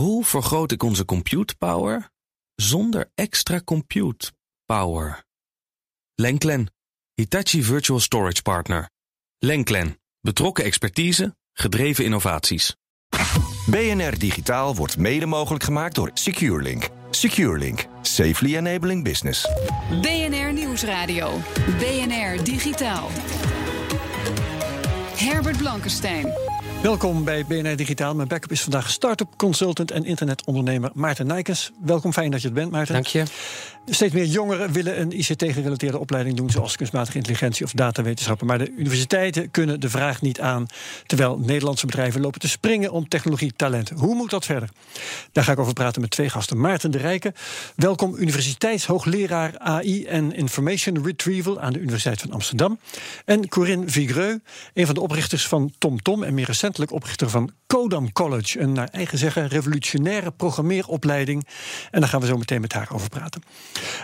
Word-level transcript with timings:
Hoe 0.00 0.24
vergroot 0.24 0.72
ik 0.72 0.82
onze 0.82 1.04
compute 1.04 1.56
power 1.56 2.10
zonder 2.54 3.10
extra 3.14 3.60
compute 3.64 4.32
power? 4.64 5.24
Lenklen, 6.14 6.72
Hitachi 7.14 7.62
Virtual 7.62 8.00
Storage 8.00 8.42
Partner. 8.42 8.90
Lenklen, 9.38 10.00
betrokken 10.20 10.64
expertise, 10.64 11.36
gedreven 11.52 12.04
innovaties. 12.04 12.76
BNR 13.66 14.18
Digitaal 14.18 14.74
wordt 14.74 14.96
mede 14.96 15.26
mogelijk 15.26 15.64
gemaakt 15.64 15.94
door 15.94 16.10
SecureLink. 16.14 16.88
SecureLink, 17.10 17.86
safely 18.00 18.56
enabling 18.56 19.04
business. 19.04 19.48
BNR 20.00 20.52
Nieuwsradio. 20.52 21.38
BNR 21.78 22.44
Digitaal. 22.44 23.08
Herbert 25.16 25.56
Blankenstein. 25.56 26.32
Welkom 26.82 27.24
bij 27.24 27.44
BNR 27.46 27.76
Digitaal. 27.76 28.14
Mijn 28.14 28.28
backup 28.28 28.50
is 28.50 28.62
vandaag 28.62 28.90
start-up 28.90 29.28
consultant 29.36 29.90
en 29.90 30.04
internetondernemer 30.04 30.90
Maarten 30.94 31.26
Nijkens. 31.26 31.70
Welkom, 31.80 32.12
fijn 32.12 32.30
dat 32.30 32.40
je 32.40 32.46
het 32.46 32.56
bent, 32.56 32.70
Maarten. 32.70 32.94
Dank 32.94 33.06
je. 33.06 33.24
Steeds 33.86 34.14
meer 34.14 34.24
jongeren 34.24 34.72
willen 34.72 35.00
een 35.00 35.18
ICT-gerelateerde 35.18 35.98
opleiding 35.98 36.36
doen, 36.36 36.50
zoals 36.50 36.76
kunstmatige 36.76 37.16
intelligentie 37.16 37.64
of 37.64 37.72
datawetenschappen. 37.72 38.46
Maar 38.46 38.58
de 38.58 38.72
universiteiten 38.76 39.50
kunnen 39.50 39.80
de 39.80 39.90
vraag 39.90 40.20
niet 40.20 40.40
aan, 40.40 40.66
terwijl 41.06 41.38
Nederlandse 41.38 41.86
bedrijven 41.86 42.20
lopen 42.20 42.40
te 42.40 42.48
springen 42.48 42.92
om 42.92 43.08
technologietalent. 43.08 43.90
Hoe 43.90 44.14
moet 44.14 44.30
dat 44.30 44.44
verder? 44.44 44.68
Daar 45.32 45.44
ga 45.44 45.52
ik 45.52 45.58
over 45.58 45.72
praten 45.72 46.00
met 46.00 46.10
twee 46.10 46.30
gasten. 46.30 46.60
Maarten 46.60 46.90
de 46.90 46.98
Rijken, 46.98 47.34
welkom 47.76 48.16
universiteitshoogleraar 48.16 49.58
AI 49.58 50.04
en 50.04 50.34
Information 50.34 51.04
Retrieval 51.04 51.60
aan 51.60 51.72
de 51.72 51.80
Universiteit 51.80 52.20
van 52.20 52.32
Amsterdam. 52.32 52.78
En 53.24 53.48
Corinne 53.48 53.88
Vigreux, 53.88 54.38
een 54.74 54.86
van 54.86 54.94
de 54.94 55.00
oprichters 55.00 55.46
van 55.46 55.72
TomTom 55.78 56.22
en 56.22 56.34
meer 56.34 56.46
recentelijk 56.46 56.92
oprichter 56.92 57.30
van 57.30 57.50
Codam 57.66 58.12
College, 58.12 58.60
een 58.60 58.72
naar 58.72 58.88
eigen 58.88 59.18
zeggen 59.18 59.48
revolutionaire 59.48 60.30
programmeeropleiding. 60.30 61.46
En 61.90 62.00
daar 62.00 62.08
gaan 62.08 62.20
we 62.20 62.26
zo 62.26 62.36
meteen 62.36 62.60
met 62.60 62.72
haar 62.72 62.88
over 62.92 63.08
praten. 63.08 63.42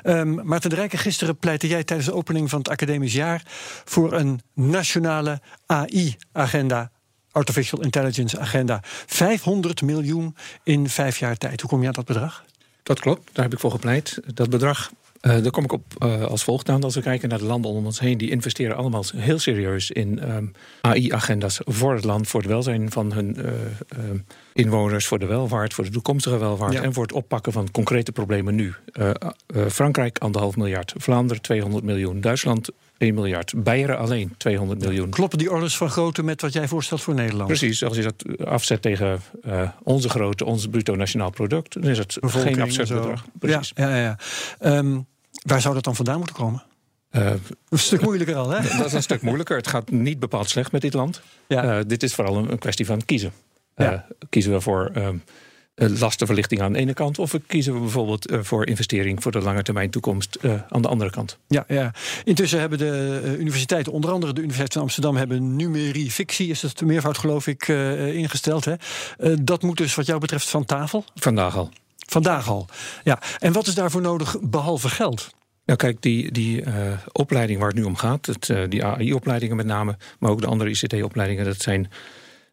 Um, 0.05 0.41
Maarten 0.45 0.71
de 0.71 0.89
gisteren 0.91 1.37
pleitte 1.37 1.67
jij 1.69 1.85
tijdens 1.85 2.09
de 2.09 2.15
opening 2.15 2.51
van 2.51 2.59
het 2.59 2.69
academisch 2.69 3.13
jaar 3.13 3.43
voor 3.85 4.13
een 4.13 4.41
nationale 4.55 5.41
AI-agenda. 5.67 6.91
Artificial 7.33 7.83
Intelligence 7.83 8.39
Agenda. 8.39 8.81
500 9.07 9.83
miljoen 9.83 10.37
in 10.63 10.89
vijf 10.89 11.19
jaar 11.19 11.37
tijd. 11.37 11.61
Hoe 11.61 11.71
kom 11.71 11.81
je 11.81 11.87
aan 11.87 11.93
dat 11.93 12.05
bedrag? 12.05 12.45
Dat 12.83 13.01
klopt, 13.01 13.31
daar 13.33 13.45
heb 13.45 13.53
ik 13.53 13.61
voor 13.61 13.71
gepleit. 13.71 14.21
Dat 14.35 14.51
bedrag 14.51 14.91
uh, 15.27 15.43
daar 15.43 15.51
kom 15.51 15.65
ik 15.65 15.73
op 15.73 15.85
uh, 15.99 16.25
als 16.25 16.45
volgt 16.45 16.69
aan. 16.69 16.83
Als 16.83 16.95
we 16.95 17.01
kijken 17.01 17.29
naar 17.29 17.39
de 17.39 17.45
landen 17.45 17.71
om 17.71 17.85
ons 17.85 18.01
heen, 18.01 18.19
die 18.19 18.31
investeren 18.31 18.77
allemaal 18.77 19.05
heel 19.17 19.39
serieus 19.39 19.91
in 19.91 20.31
um, 20.31 20.53
AI-agenda's 20.81 21.61
voor 21.65 21.95
het 21.95 22.05
land, 22.05 22.29
voor 22.29 22.41
het 22.41 22.49
welzijn 22.49 22.91
van 22.91 23.13
hun 23.13 23.37
uh, 23.39 23.51
inwoners, 24.53 25.07
voor 25.07 25.19
de 25.19 25.27
welvaart, 25.27 25.75
voor 25.75 25.85
de 25.85 25.91
toekomstige 25.91 26.39
welvaart 26.39 26.73
ja. 26.73 26.83
en 26.83 26.93
voor 26.93 27.03
het 27.03 27.13
oppakken 27.13 27.53
van 27.53 27.71
concrete 27.71 28.13
problemen 28.13 28.55
nu. 28.55 28.75
Frankrijk 29.69 30.19
anderhalf 30.19 30.57
miljard, 30.57 30.93
Vlaanderen 30.97 31.43
200 31.43 31.85
miljoen, 31.85 32.21
Duitsland 32.21 32.71
1 32.99 33.15
miljard. 33.15 33.53
Beieren 33.57 33.99
alleen 33.99 34.35
200 34.37 34.81
miljoen. 34.81 35.11
Kloppen 35.11 35.39
die 35.39 35.51
orders 35.51 35.77
van 35.77 35.91
grootte 35.91 36.23
met 36.23 36.41
wat 36.41 36.53
jij 36.53 36.69
voorstelt 36.69 37.03
voor 37.03 37.15
Nederland? 37.15 37.47
Precies, 37.47 37.85
als 37.85 37.97
je 37.97 38.03
dat 38.03 38.47
afzet 38.47 38.83
tegen 38.83 39.21
uh, 39.47 39.71
onze 39.83 40.09
grootte, 40.09 40.45
ons 40.45 40.67
bruto 40.67 40.95
nationaal 40.95 41.31
product, 41.31 41.83
dan 41.83 41.91
is 41.91 41.99
het 41.99 42.19
geen 42.21 42.61
absurd 42.61 42.89
bedrag. 42.89 43.25
Precies. 43.39 43.73
Ja, 43.75 43.97
ja, 43.97 44.17
ja. 44.61 44.79
Um, 44.79 45.07
waar 45.47 45.61
zou 45.61 45.75
dat 45.75 45.85
dan 45.85 45.97
vandaan 45.97 46.19
moeten 46.19 46.37
komen? 46.37 46.63
Uh, 47.11 47.31
een 47.69 47.79
stuk 47.79 48.01
moeilijker 48.01 48.37
al, 48.37 48.51
hè? 48.51 48.63
Dat 48.79 48.87
is 48.87 48.93
een 48.93 49.03
stuk 49.03 49.23
moeilijker. 49.23 49.57
Het 49.57 49.67
gaat 49.67 49.91
niet 49.91 50.19
bepaald 50.19 50.49
slecht 50.49 50.73
met 50.73 50.81
dit 50.81 50.95
land. 50.95 51.21
Ja. 51.47 51.79
Uh, 51.79 51.85
dit 51.87 52.03
is 52.03 52.15
vooral 52.15 52.37
een, 52.37 52.53
een 52.53 52.59
kwestie 52.59 52.87
van 52.87 53.05
kiezen. 53.05 53.33
Ja. 53.77 54.07
kiezen 54.29 54.53
we 54.53 54.61
voor 54.61 54.93
lastenverlichting 55.75 56.61
aan 56.61 56.73
de 56.73 56.79
ene 56.79 56.95
kant, 56.95 57.19
of 57.19 57.35
kiezen 57.47 57.75
we 57.75 57.81
bijvoorbeeld 57.81 58.33
voor 58.41 58.67
investering 58.67 59.23
voor 59.23 59.33
de 59.33 59.41
lange 59.41 59.63
termijn 59.63 59.91
toekomst 59.91 60.39
aan 60.69 60.83
de 60.83 60.89
andere 60.89 61.11
kant? 61.11 61.39
Ja, 61.47 61.65
ja. 61.69 61.95
Intussen 62.25 62.61
hebben 62.61 62.79
de 62.79 63.37
universiteiten, 63.39 63.93
onder 63.93 64.11
andere 64.11 64.33
de 64.33 64.41
Universiteit 64.41 64.73
van 64.73 64.83
Amsterdam, 64.83 65.17
hebben 65.17 65.57
numerie 65.57 66.11
fictie, 66.11 66.49
is 66.49 66.63
het 66.63 66.81
meervoud 66.81 67.19
geloof 67.19 67.47
ik, 67.47 67.69
ingesteld. 67.69 68.65
Hè? 68.65 68.75
dat 69.41 69.63
moet 69.63 69.77
dus 69.77 69.95
wat 69.95 70.07
jou 70.07 70.21
betreft 70.21 70.49
van 70.49 70.65
tafel? 70.65 71.05
Vandaag 71.15 71.57
al. 71.57 71.71
Vandaag 72.09 72.49
al. 72.49 72.67
Ja. 73.05 73.19
En 73.39 73.53
wat 73.53 73.67
is 73.67 73.75
daarvoor 73.75 74.01
nodig 74.01 74.37
behalve 74.41 74.89
geld? 74.89 75.35
Nou, 75.67 75.79
kijk, 75.79 76.03
die, 76.03 76.33
die 76.33 76.63
uh, 76.63 76.73
opleiding 77.13 77.59
waar 77.59 77.69
het 77.69 77.77
nu 77.77 77.85
om 77.85 77.97
gaat, 77.97 78.27
het, 78.27 78.49
uh, 78.49 78.63
die 78.69 78.85
AI-opleidingen 78.85 79.57
met 79.57 79.67
name, 79.67 79.97
maar 80.19 80.31
ook 80.31 80.41
de 80.41 80.47
andere 80.47 80.71
ICT-opleidingen, 80.71 81.45
dat 81.45 81.61
zijn 81.61 81.91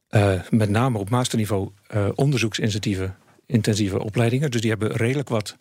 uh, 0.09 0.41
met 0.49 0.69
name 0.69 0.97
op 0.97 1.09
masterniveau 1.09 1.69
onderzoeksintensieve 2.15 3.11
intensieve 3.45 3.99
opleidingen. 3.99 4.51
Dus 4.51 4.61
die 4.61 4.69
hebben 4.69 4.91
redelijk 4.91 5.29
wat 5.29 5.57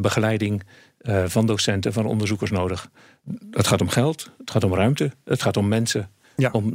begeleiding 0.00 0.62
van 1.24 1.46
docenten, 1.46 1.92
van 1.92 2.06
onderzoekers 2.06 2.50
nodig. 2.50 2.90
Het 3.50 3.66
gaat 3.66 3.80
om 3.80 3.88
geld, 3.88 4.30
het 4.38 4.50
gaat 4.50 4.64
om 4.64 4.74
ruimte, 4.74 5.12
het 5.24 5.42
gaat 5.42 5.56
om 5.56 5.68
mensen 5.68 6.10
ja. 6.36 6.50
om 6.52 6.66
uh, 6.66 6.72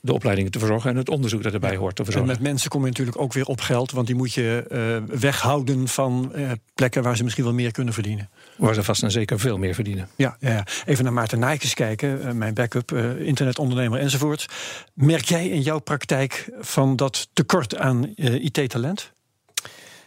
de 0.00 0.12
opleidingen 0.12 0.50
te 0.50 0.58
verzorgen 0.58 0.90
en 0.90 0.96
het 0.96 1.08
onderzoek 1.08 1.42
dat 1.42 1.52
erbij 1.52 1.76
hoort 1.76 1.96
te 1.96 2.04
verzorgen. 2.04 2.30
En 2.30 2.36
met 2.36 2.48
mensen 2.48 2.70
kom 2.70 2.80
je 2.80 2.86
natuurlijk 2.86 3.20
ook 3.20 3.32
weer 3.32 3.46
op 3.46 3.60
geld, 3.60 3.90
want 3.92 4.06
die 4.06 4.16
moet 4.16 4.32
je 4.32 4.64
uh, 5.08 5.18
weghouden 5.18 5.88
van 5.88 6.32
uh, 6.34 6.50
plekken 6.74 7.02
waar 7.02 7.16
ze 7.16 7.22
misschien 7.22 7.44
wel 7.44 7.52
meer 7.52 7.72
kunnen 7.72 7.94
verdienen. 7.94 8.28
Waar 8.56 8.74
ze 8.74 8.82
vast 8.82 9.02
en 9.02 9.10
zeker 9.10 9.40
veel 9.40 9.58
meer 9.58 9.74
verdienen. 9.74 10.08
Ja, 10.16 10.36
ja. 10.40 10.66
even 10.84 11.04
naar 11.04 11.12
Maarten 11.12 11.38
Nijkens 11.38 11.74
kijken, 11.74 12.38
mijn 12.38 12.54
backup, 12.54 12.92
internetondernemer 13.18 14.00
enzovoort. 14.00 14.46
Merk 14.94 15.24
jij 15.24 15.48
in 15.48 15.60
jouw 15.60 15.78
praktijk 15.78 16.50
van 16.60 16.96
dat 16.96 17.28
tekort 17.32 17.76
aan 17.76 18.12
IT-talent? 18.16 19.12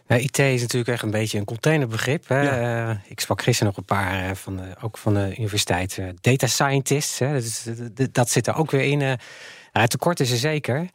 IT 0.08 0.40
is 0.40 0.62
natuurlijk 0.62 0.92
echt 0.92 1.04
een 1.04 1.12
beetje 1.12 1.38
een 1.38 1.46
containerbegrip. 1.46 2.28
Hè. 2.28 2.42
Ja. 2.42 2.90
Uh, 2.90 2.96
ik 3.08 3.20
sprak 3.20 3.42
gisteren 3.42 3.68
nog 3.68 3.78
een 3.78 3.98
paar 3.98 4.36
van 4.36 4.58
de, 4.58 4.64
ook 4.82 4.98
van 4.98 5.14
de 5.14 5.36
universiteit. 5.38 5.98
Uh, 5.98 6.06
data 6.22 6.48
scientists, 6.48 7.20
hè. 7.20 7.40
Dat, 7.94 8.14
dat, 8.14 8.30
zit 8.30 8.48
er 8.48 8.56
ook 8.56 8.72
weer 8.72 8.84
in. 8.84 9.00
Uh, 9.00 9.14
het 9.72 9.90
tekort 9.90 10.20
is 10.20 10.32
er 10.32 10.38
zeker. 10.38 10.88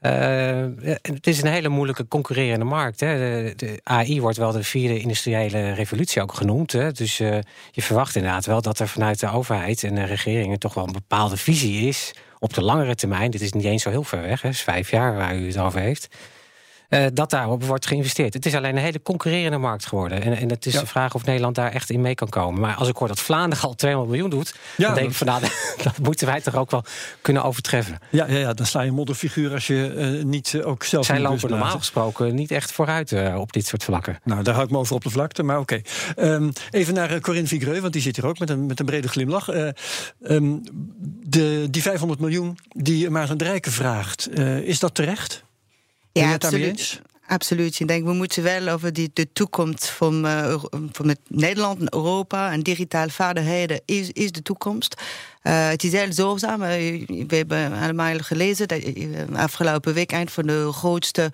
het 0.00 1.26
is 1.26 1.42
een 1.42 1.50
hele 1.50 1.68
moeilijke 1.68 2.08
concurrerende 2.08 2.64
markt. 2.64 3.00
Hè. 3.00 3.16
De, 3.16 3.52
de, 3.56 3.80
AI 3.82 4.20
wordt 4.20 4.36
wel 4.36 4.52
de 4.52 4.62
vierde 4.62 5.00
industriële 5.00 5.72
revolutie 5.72 6.22
ook 6.22 6.34
genoemd. 6.34 6.72
Hè. 6.72 6.92
Dus 6.92 7.16
je 7.16 7.42
verwacht 7.82 8.16
inderdaad 8.16 8.46
wel 8.46 8.62
dat 8.62 8.78
er 8.78 8.88
vanuit 8.88 9.20
de 9.20 9.30
overheid 9.30 9.82
en 9.82 9.94
de 9.94 10.04
regeringen 10.04 10.58
toch 10.58 10.74
wel 10.74 10.86
een 10.86 10.92
bepaalde 10.92 11.36
visie 11.36 11.88
is 11.88 12.14
op 12.38 12.54
de 12.54 12.62
langere 12.62 12.94
termijn. 12.94 13.30
Dit 13.30 13.40
is 13.40 13.52
niet 13.52 13.64
eens 13.64 13.82
zo 13.82 13.90
heel 13.90 14.04
ver 14.04 14.22
weg, 14.22 14.42
hè. 14.42 14.48
Is 14.48 14.62
vijf 14.62 14.90
jaar 14.90 15.16
waar 15.16 15.36
u 15.36 15.46
het 15.46 15.58
over 15.58 15.80
heeft. 15.80 16.08
Uh, 16.88 17.06
dat 17.12 17.30
daarop 17.30 17.64
wordt 17.64 17.86
geïnvesteerd. 17.86 18.34
Het 18.34 18.46
is 18.46 18.54
alleen 18.54 18.76
een 18.76 18.82
hele 18.82 19.02
concurrerende 19.02 19.58
markt 19.58 19.86
geworden. 19.86 20.22
En, 20.22 20.36
en 20.36 20.50
het 20.50 20.66
is 20.66 20.72
ja. 20.72 20.80
de 20.80 20.86
vraag 20.86 21.14
of 21.14 21.24
Nederland 21.24 21.54
daar 21.54 21.72
echt 21.72 21.90
in 21.90 22.00
mee 22.00 22.14
kan 22.14 22.28
komen. 22.28 22.60
Maar 22.60 22.74
als 22.74 22.88
ik 22.88 22.96
hoor 22.96 23.08
dat 23.08 23.20
Vlaanderen 23.20 23.64
al 23.64 23.74
200 23.74 24.12
miljoen 24.12 24.30
doet, 24.30 24.54
ja, 24.76 24.86
dan 24.86 24.94
denk 24.94 25.08
ik 25.08 25.14
van 25.14 25.26
nou, 25.26 25.40
dat 25.82 25.98
moeten 25.98 26.26
wij 26.26 26.40
toch 26.40 26.56
ook 26.56 26.70
wel 26.70 26.84
kunnen 27.20 27.44
overtreffen. 27.44 27.98
Ja, 28.10 28.26
ja, 28.26 28.38
ja 28.38 28.52
dan 28.52 28.66
sla 28.66 28.80
je 28.80 28.88
een 28.88 28.94
modderfiguur 28.94 29.52
als 29.52 29.66
je 29.66 29.94
uh, 29.96 30.24
niet 30.24 30.52
uh, 30.52 30.66
ook 30.66 30.84
zelf. 30.84 31.06
Zij 31.06 31.20
lopen 31.20 31.50
normaal 31.50 31.78
gesproken 31.78 32.34
niet 32.34 32.50
echt 32.50 32.72
vooruit 32.72 33.12
op 33.36 33.52
dit 33.52 33.66
soort 33.66 33.84
vlakken. 33.84 34.18
Nou, 34.24 34.42
daar 34.42 34.54
hou 34.54 34.66
ik 34.66 34.72
me 34.72 34.78
over 34.78 34.94
op 34.94 35.02
de 35.02 35.10
vlakte, 35.10 35.42
maar 35.42 35.58
oké. 35.58 35.80
Okay. 36.14 36.32
Um, 36.32 36.52
even 36.70 36.94
naar 36.94 37.20
Corinne 37.20 37.48
Vigreux, 37.48 37.80
want 37.80 37.92
die 37.92 38.02
zit 38.02 38.16
hier 38.16 38.26
ook 38.26 38.38
met 38.38 38.50
een, 38.50 38.66
met 38.66 38.80
een 38.80 38.86
brede 38.86 39.08
glimlach. 39.08 39.48
Um, 40.22 40.62
de, 41.22 41.66
die 41.70 41.82
500 41.82 42.20
miljoen 42.20 42.58
die 42.68 43.10
Maarten 43.10 43.38
de 43.38 43.44
Rijken 43.44 43.72
vraagt, 43.72 44.38
is 44.64 44.78
dat 44.78 44.94
terecht? 44.94 45.44
Ja, 46.22 46.32
absoluut. 46.32 47.00
Absoluut. 47.26 47.80
Ik 47.80 47.88
denk, 47.88 48.04
we 48.04 48.12
moeten 48.12 48.42
wel 48.42 48.68
over 48.68 48.92
die, 48.92 49.10
de 49.12 49.32
toekomst 49.32 49.86
van, 49.86 50.26
uh, 50.26 50.62
van 50.92 51.08
het 51.08 51.18
Nederland 51.28 51.80
en 51.80 51.94
Europa 51.94 52.52
en 52.52 52.60
digitale 52.60 53.10
vaardigheden 53.10 53.80
is, 53.84 54.10
is 54.10 54.32
de 54.32 54.42
toekomst. 54.42 55.02
Uh, 55.46 55.68
het 55.68 55.84
is 55.84 55.92
heel 55.92 56.12
zorgzaam. 56.12 56.62
Uh, 56.62 56.68
we 57.06 57.36
hebben 57.36 57.72
allemaal 57.72 58.18
gelezen 58.18 58.68
dat 58.68 58.80
afgelopen 59.34 59.94
week 59.94 60.12
een 60.12 60.28
van 60.28 60.46
de 60.46 60.68
grootste 60.72 61.32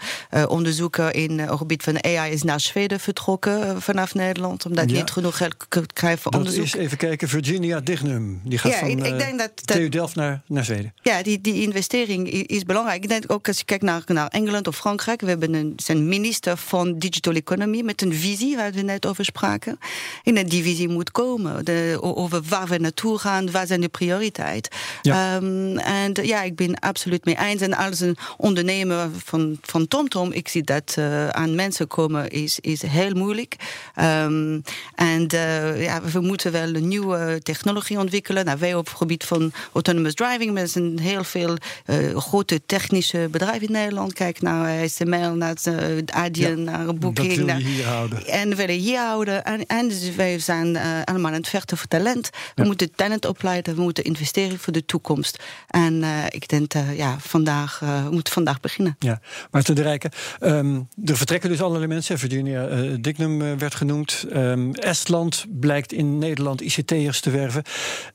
onderzoeken 0.48 1.12
in 1.12 1.38
het 1.38 1.50
gebied 1.58 1.82
van 1.82 2.04
AI 2.04 2.32
is 2.32 2.42
naar 2.42 2.60
Zweden 2.60 3.00
vertrokken 3.00 3.82
vanaf 3.82 4.14
Nederland, 4.14 4.66
omdat 4.66 4.90
ja. 4.90 4.96
niet 4.96 5.10
genoeg 5.10 5.36
geld 5.36 5.92
krijgt 5.92 6.22
voor 6.22 6.30
dat 6.32 6.40
onderzoek. 6.40 6.64
Is, 6.64 6.74
even 6.74 6.96
kijken, 6.96 7.28
Virginia 7.28 7.80
Dignum, 7.80 8.40
die 8.44 8.58
gaat 8.58 8.72
ja, 8.72 8.78
van 8.78 8.88
ik, 8.88 9.06
ik 9.06 9.18
denk 9.18 9.38
dat, 9.38 9.66
TU 9.66 9.88
Delft 9.88 10.14
naar, 10.14 10.42
naar 10.46 10.64
Zweden. 10.64 10.94
Ja, 11.02 11.22
die, 11.22 11.40
die 11.40 11.62
investering 11.62 12.28
is 12.30 12.62
belangrijk. 12.62 13.02
Ik 13.02 13.08
denk 13.08 13.24
ook 13.26 13.48
als 13.48 13.58
je 13.58 13.64
kijkt 13.64 13.84
naar, 13.84 14.02
naar 14.06 14.28
Engeland 14.28 14.66
of 14.66 14.76
Frankrijk, 14.76 15.20
we 15.20 15.28
hebben 15.28 15.54
een, 15.54 15.72
zijn 15.76 16.08
minister 16.08 16.56
van 16.56 16.98
Digital 16.98 17.34
Economy 17.34 17.80
met 17.80 18.02
een 18.02 18.14
visie, 18.14 18.56
waar 18.56 18.72
we 18.72 18.82
net 18.82 19.06
over 19.06 19.24
spraken. 19.24 19.78
En 20.24 20.34
dat 20.34 20.50
die 20.50 20.62
visie 20.62 20.88
moet 20.88 21.10
komen, 21.10 21.64
de, 21.64 21.98
over 22.00 22.42
waar 22.48 22.66
we 22.66 22.78
naartoe 22.78 23.18
gaan, 23.18 23.50
waar 23.50 23.66
zijn 23.66 23.80
de 23.80 23.88
prioriteit. 24.04 24.68
Ja. 25.02 25.34
Ehm, 25.36 25.76
en 25.78 26.12
eh, 26.14 26.24
ja, 26.24 26.42
ik 26.42 26.56
ben 26.56 26.78
absoluut 26.78 27.24
mee 27.24 27.38
eens. 27.38 27.60
En 27.60 27.74
als 27.76 28.00
een 28.00 28.16
ondernemer 28.36 29.08
van, 29.24 29.58
van 29.62 29.88
TomTom, 29.88 30.32
ik 30.32 30.48
zie 30.48 30.62
dat 30.62 30.94
eh, 30.98 31.28
aan 31.28 31.54
mensen 31.54 31.86
komen, 31.86 32.30
is, 32.30 32.58
is 32.60 32.82
heel 32.82 33.14
moeilijk. 33.14 33.56
Ehm, 33.94 34.60
en 34.94 35.26
eh, 35.28 35.82
ja, 35.82 36.00
we 36.02 36.20
moeten 36.20 36.52
wel 36.52 36.74
een 36.74 36.88
nieuwe 36.88 37.40
technologie 37.42 37.98
ontwikkelen. 37.98 38.44
Nou, 38.44 38.58
wij 38.58 38.74
op 38.74 38.86
het 38.88 38.96
gebied 38.96 39.24
van 39.24 39.52
autonomous 39.72 40.14
driving, 40.14 40.52
met 40.52 40.70
zijn 40.70 40.98
heel 40.98 41.24
veel 41.24 41.56
eh, 41.84 42.16
grote 42.16 42.60
technische 42.66 43.28
bedrijven 43.30 43.66
in 43.66 43.72
Nederland. 43.72 44.12
Kijk 44.12 44.40
naar 44.40 44.88
SML, 44.88 45.34
naar 45.34 45.56
uh, 45.68 45.74
Adyen, 46.06 46.64
naar 46.64 46.86
Dat 46.86 46.98
Booking. 46.98 47.28
wil 47.28 47.36
je 47.38 47.44
naar- 47.44 47.56
hier 47.56 47.84
houden. 47.86 48.26
en 48.26 48.48
we 48.48 48.54
willen 48.54 48.74
hier 48.74 48.98
houden. 48.98 49.44
En, 49.44 49.66
en 49.66 49.88
dus 49.88 50.14
wij 50.14 50.38
zijn 50.38 50.76
eh, 50.76 50.82
allemaal 51.04 51.30
aan 51.30 51.36
het 51.36 51.48
vechten 51.48 51.76
voor 51.76 51.88
talent. 51.88 52.30
We 52.54 52.64
moeten 52.64 52.94
talent 52.94 53.24
opleiden, 53.26 53.74
we 53.74 53.80
moeten 53.90 54.12
investeren 54.12 54.58
voor 54.58 54.72
de 54.72 54.84
toekomst. 54.84 55.42
En 55.66 56.02
eh, 56.02 56.24
ik 56.28 56.48
denk, 56.48 56.74
eh, 56.74 56.96
ja, 56.96 57.16
vandaag, 57.18 57.80
eh, 57.82 58.08
we 58.08 58.20
vandaag 58.22 58.60
beginnen. 58.60 58.96
Ja, 58.98 59.20
Maarten 59.50 59.74
de 59.74 59.82
Rijken. 59.82 60.10
ehm, 60.40 60.80
er 61.04 61.16
vertrekken 61.16 61.50
dus 61.50 61.62
allerlei 61.62 61.86
mensen. 61.86 62.18
Virginia 62.18 62.68
Dignum 63.00 63.58
werd 63.58 63.74
genoemd. 63.74 64.24
Ehm, 64.32 64.70
Estland 64.72 65.46
blijkt 65.60 65.92
in 65.92 66.18
Nederland 66.18 66.60
ICT'ers 66.60 67.20
te 67.20 67.30
werven. 67.30 67.62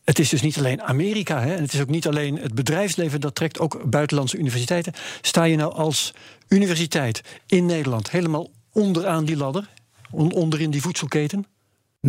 Het 0.04 0.20
is 0.20 0.30
dus 0.30 0.42
niet 0.42 0.58
alleen 0.58 0.82
Amerika. 0.82 1.42
Hè, 1.42 1.56
en 1.56 1.62
het 1.62 1.74
is 1.74 1.82
ook 1.82 1.90
niet 1.90 2.08
alleen 2.08 2.38
het 2.38 2.56
bedrijfsleven 2.56 3.22
dat 3.22 3.36
trekt. 3.36 3.60
Ook 3.60 3.90
buitenlandse 3.90 4.38
universiteiten. 4.38 4.94
Sta 5.22 5.44
je 5.44 5.56
nou 5.56 5.74
als 5.74 6.14
universiteit 6.48 7.22
in 7.48 7.66
Nederland 7.66 8.12
helemaal 8.12 8.50
onderaan 8.72 9.26
die 9.26 9.38
ladder? 9.38 9.70
On- 10.12 10.34
onderin 10.34 10.72
die 10.72 10.82
voedselketen? 10.82 11.46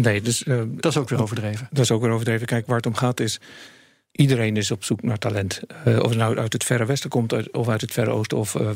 Nee, 0.03 0.21
dus 0.21 0.45
eh, 0.45 0.63
Dat 0.69 0.93
is 0.93 0.99
ook 0.99 1.09
weer 1.09 1.23
overdreven. 1.23 1.69
dat 1.71 1.85
is 1.85 1.91
ook 1.91 2.03
weer 2.03 2.11
overdreven. 2.11 2.47
Kijk, 2.47 2.67
waar 2.67 2.77
het 2.77 2.87
om 2.87 2.95
gaat 2.95 3.21
is... 3.21 3.41
iedereen 4.13 4.57
is 4.57 4.71
op 4.71 4.85
zoek 4.85 5.03
naar 5.03 5.19
talent. 5.19 5.61
Eh, 5.85 5.99
of 5.99 6.09
het 6.09 6.19
nou 6.19 6.39
uit 6.39 6.53
het 6.53 6.65
verre 6.65 6.85
westen 6.87 7.11
komt... 7.11 7.33
uit- 7.33 7.53
of 7.53 7.69
uit 7.69 7.81
het 7.81 7.93
verre 7.93 8.11
oosten 8.11 8.39
of 8.39 8.55
eh, 8.55 8.71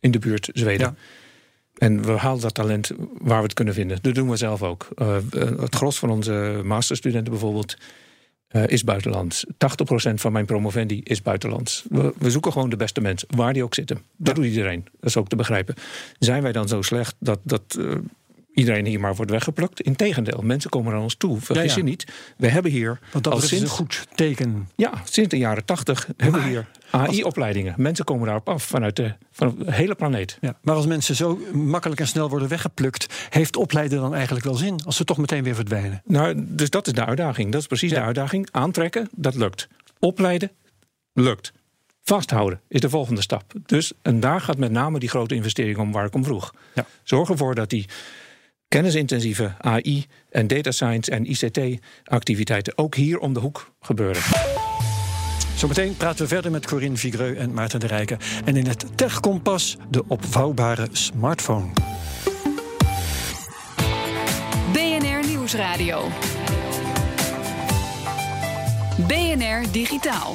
in 0.00 0.10
de 0.10 0.18
buurt 0.18 0.50
Zweden. 0.52 0.86
Ja. 0.86 0.94
En 1.74 2.04
we 2.04 2.12
halen 2.12 2.40
dat 2.40 2.54
talent 2.54 2.90
waar 3.18 3.38
we 3.38 3.44
het 3.44 3.54
kunnen 3.54 3.74
vinden. 3.74 3.98
Dat 4.02 4.14
doen 4.14 4.30
we 4.30 4.36
zelf 4.36 4.62
ook. 4.62 4.88
Het 5.30 5.74
gros 5.74 5.98
van 5.98 6.10
onze 6.10 6.60
masterstudenten 6.64 7.32
bijvoorbeeld... 7.32 7.76
is 8.66 8.84
buitenlands. 8.84 9.46
80% 9.46 9.50
van 10.14 10.32
mijn 10.32 10.46
promovendi 10.46 11.00
is 11.02 11.22
buitenlands. 11.22 11.84
We, 11.90 12.12
we 12.18 12.30
zoeken 12.30 12.52
gewoon 12.52 12.70
de 12.70 12.76
beste 12.76 13.00
mensen, 13.00 13.28
waar 13.36 13.52
die 13.52 13.64
ook 13.64 13.74
zitten. 13.74 14.02
Dat 14.16 14.34
doet 14.34 14.44
iedereen. 14.44 14.84
Dat 15.00 15.10
is 15.10 15.16
ook 15.16 15.28
te 15.28 15.36
begrijpen. 15.36 15.74
Zijn 16.18 16.42
wij 16.42 16.52
dan 16.52 16.68
zo 16.68 16.82
slecht 16.82 17.14
dat, 17.18 17.38
dat 17.42 17.78
iedereen 18.54 18.86
hier 18.86 19.00
maar 19.00 19.14
wordt 19.14 19.30
weggeplukt? 19.30 19.80
Integendeel, 19.80 20.42
mensen 20.42 20.70
komen 20.70 20.92
naar 20.92 21.00
ons 21.00 21.14
toe. 21.14 21.40
Vergis 21.40 21.64
Ja, 21.64 21.70
ja. 21.70 21.76
je 21.76 21.82
niet. 21.82 22.04
We 22.36 22.48
hebben 22.48 22.70
hier 22.70 22.98
Want 23.12 23.24
dat 23.24 23.32
al 23.32 23.38
is 23.38 23.50
een 23.50 23.56
sinds, 23.56 23.72
goed 23.72 24.06
teken. 24.14 24.68
ja, 24.76 24.92
sinds 25.04 25.30
de 25.30 25.38
jaren 25.38 25.64
80 25.64 26.08
hebben 26.16 26.42
we 26.42 26.48
hier 26.48 26.66
AI-opleidingen. 26.90 27.74
Mensen 27.76 28.04
komen 28.04 28.24
daarop 28.26 28.48
af 28.48 28.62
vanuit 28.64 28.96
de, 28.96 29.14
van 29.32 29.56
de 29.58 29.72
hele 29.72 29.94
planeet. 29.94 30.38
Ja. 30.40 30.58
Maar 30.62 30.74
als 30.74 30.86
mensen 30.86 31.14
zo 31.14 31.40
makkelijk 31.52 32.00
en 32.00 32.06
snel 32.06 32.28
worden 32.28 32.48
weggeplukt... 32.48 33.26
heeft 33.30 33.56
opleiden 33.56 34.00
dan 34.00 34.14
eigenlijk 34.14 34.44
wel 34.44 34.54
zin? 34.54 34.80
Als 34.84 34.96
ze 34.96 35.04
toch 35.04 35.18
meteen 35.18 35.42
weer 35.44 35.54
verdwijnen? 35.54 36.02
Nou, 36.04 36.34
dus 36.36 36.70
dat 36.70 36.86
is 36.86 36.92
de 36.92 37.04
uitdaging. 37.04 37.52
Dat 37.52 37.60
is 37.60 37.66
precies 37.66 37.90
de 37.90 38.00
uitdaging. 38.00 38.48
Aantrekken, 38.50 39.08
dat 39.14 39.34
lukt. 39.34 39.68
Opleiden, 39.98 40.50
lukt. 41.12 41.52
Vasthouden 42.02 42.60
is 42.68 42.80
de 42.80 42.88
volgende 42.88 43.22
stap. 43.22 43.52
Dus, 43.66 43.92
en 44.02 44.20
daar 44.20 44.40
gaat 44.40 44.58
met 44.58 44.70
name 44.70 44.98
die 44.98 45.08
grote 45.08 45.34
investering 45.34 45.78
om 45.78 45.92
waar 45.92 46.04
ik 46.04 46.14
om 46.14 46.24
vroeg. 46.24 46.54
Ja. 46.74 46.86
Zorg 47.02 47.28
ervoor 47.28 47.54
dat 47.54 47.70
die 47.70 47.86
kennisintensieve 48.74 49.54
AI 49.60 50.06
en 50.30 50.46
data 50.46 50.70
science 50.70 51.10
en 51.10 51.30
ICT-activiteiten 51.30 52.78
ook 52.78 52.94
hier 52.94 53.18
om 53.18 53.32
de 53.32 53.40
hoek 53.40 53.70
gebeuren. 53.80 54.22
Zometeen 55.56 55.96
praten 55.96 56.22
we 56.22 56.28
verder 56.28 56.50
met 56.50 56.66
Corinne 56.66 56.96
Vigreux 56.96 57.38
en 57.38 57.52
Maarten 57.52 57.80
de 57.80 57.86
Rijken. 57.86 58.18
En 58.44 58.56
in 58.56 58.66
het 58.66 58.86
Techkompas 58.94 59.76
de 59.90 60.04
opvouwbare 60.08 60.88
smartphone. 60.92 61.72
BNR 64.72 65.26
Nieuwsradio. 65.26 66.08
BNR 69.06 69.72
Digitaal. 69.72 70.34